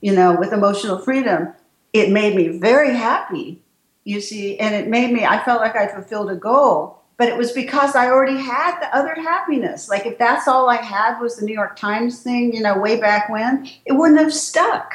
[0.00, 1.52] you know, with emotional freedom,
[1.92, 3.60] it made me very happy.
[4.04, 5.26] You see, and it made me.
[5.26, 8.94] I felt like I fulfilled a goal but it was because I already had the
[8.94, 9.88] other happiness.
[9.88, 13.00] Like if that's all I had was the New York Times thing, you know, way
[13.00, 14.94] back when, it wouldn't have stuck.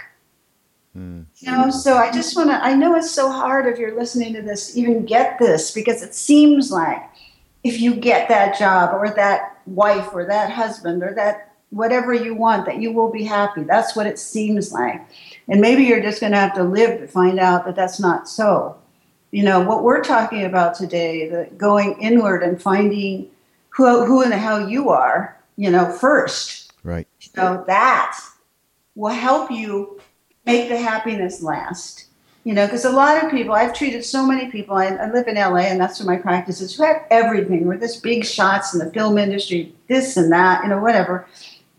[0.95, 1.25] Mm.
[1.37, 2.63] You know, so I just want to.
[2.63, 6.13] I know it's so hard if you're listening to this, even get this because it
[6.13, 7.01] seems like
[7.63, 12.35] if you get that job or that wife or that husband or that whatever you
[12.35, 13.63] want, that you will be happy.
[13.63, 15.01] That's what it seems like,
[15.47, 18.27] and maybe you're just going to have to live to find out that that's not
[18.27, 18.80] so
[19.31, 23.29] you know what we're talking about today the going inward and finding
[23.69, 26.73] who who and how you are you know first.
[26.83, 27.07] Right.
[27.21, 28.19] You know that
[28.95, 30.01] will help you
[30.45, 32.07] make the happiness last.
[32.43, 35.27] You know because a lot of people i've treated so many people I, I, live
[35.27, 38.73] in la and that's where my practice is who have everything with this big shots
[38.73, 41.27] in the film industry this and that you know whatever.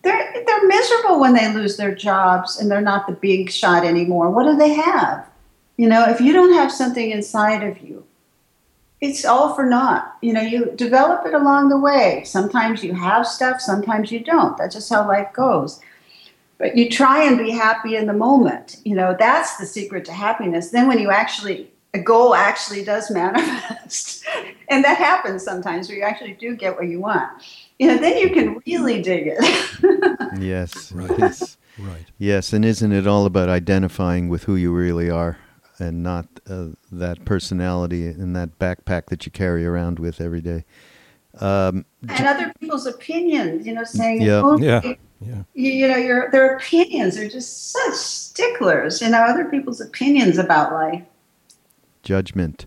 [0.03, 4.30] They're they're miserable when they lose their jobs and they're not the big shot anymore.
[4.30, 5.28] What do they have
[5.76, 8.04] you know, if you don't have something inside of you,
[9.00, 10.16] it's all for naught.
[10.22, 12.22] You know, you develop it along the way.
[12.24, 14.56] Sometimes you have stuff, sometimes you don't.
[14.56, 15.80] That's just how life goes.
[16.58, 18.76] But you try and be happy in the moment.
[18.84, 20.70] You know, that's the secret to happiness.
[20.70, 24.24] Then when you actually a goal actually does manifest.
[24.68, 27.30] and that happens sometimes where you actually do get what you want.
[27.78, 30.38] You know, then you can really dig it.
[30.40, 30.92] yes.
[30.92, 31.18] Right.
[31.18, 31.56] Yes.
[31.78, 32.04] Right.
[32.18, 35.38] Yes, and isn't it all about identifying with who you really are?
[35.83, 40.64] And not uh, that personality and that backpack that you carry around with every day.
[41.41, 44.80] Um, and other people's opinions, you know, saying, yeah, oh, yeah,
[45.20, 45.43] yeah.
[45.55, 49.01] You, you, know, your their opinions are just such sticklers.
[49.01, 51.03] You know, other people's opinions about life.
[52.03, 52.66] Judgment.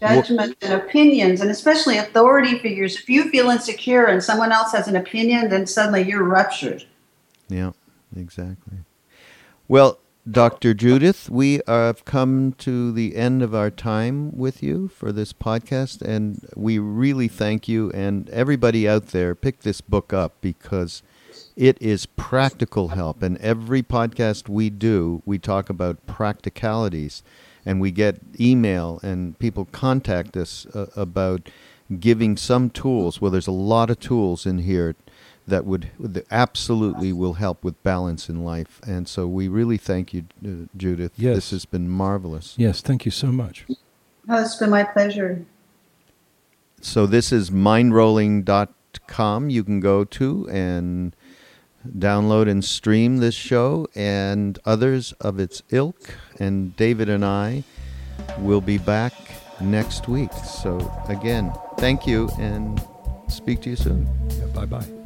[0.00, 2.96] Judgment and opinions, and especially authority figures.
[2.96, 6.84] If you feel insecure and someone else has an opinion, then suddenly you're ruptured.
[7.48, 7.72] Yeah,
[8.16, 8.78] exactly.
[9.66, 9.98] Well,
[10.30, 10.74] Dr.
[10.74, 16.02] Judith, we have come to the end of our time with you for this podcast,
[16.02, 17.90] and we really thank you.
[17.92, 21.02] And everybody out there, pick this book up because
[21.56, 23.22] it is practical help.
[23.22, 27.22] And every podcast we do, we talk about practicalities,
[27.64, 31.48] and we get email, and people contact us uh, about
[32.00, 33.20] giving some tools.
[33.20, 34.94] Well, there's a lot of tools in here
[35.48, 38.80] that would that absolutely will help with balance in life.
[38.86, 41.12] And so we really thank you, uh, Judith.
[41.16, 41.36] Yes.
[41.36, 42.54] This has been marvelous.
[42.56, 43.64] Yes, thank you so much.
[44.28, 45.44] Oh, it's been my pleasure.
[46.80, 49.50] So this is mindrolling.com.
[49.50, 51.16] You can go to and
[51.86, 56.14] download and stream this show and others of its ilk.
[56.38, 57.64] And David and I
[58.38, 59.14] will be back
[59.60, 60.32] next week.
[60.32, 60.78] So
[61.08, 62.80] again, thank you and
[63.28, 64.08] speak to you soon.
[64.38, 64.97] Yeah, bye bye.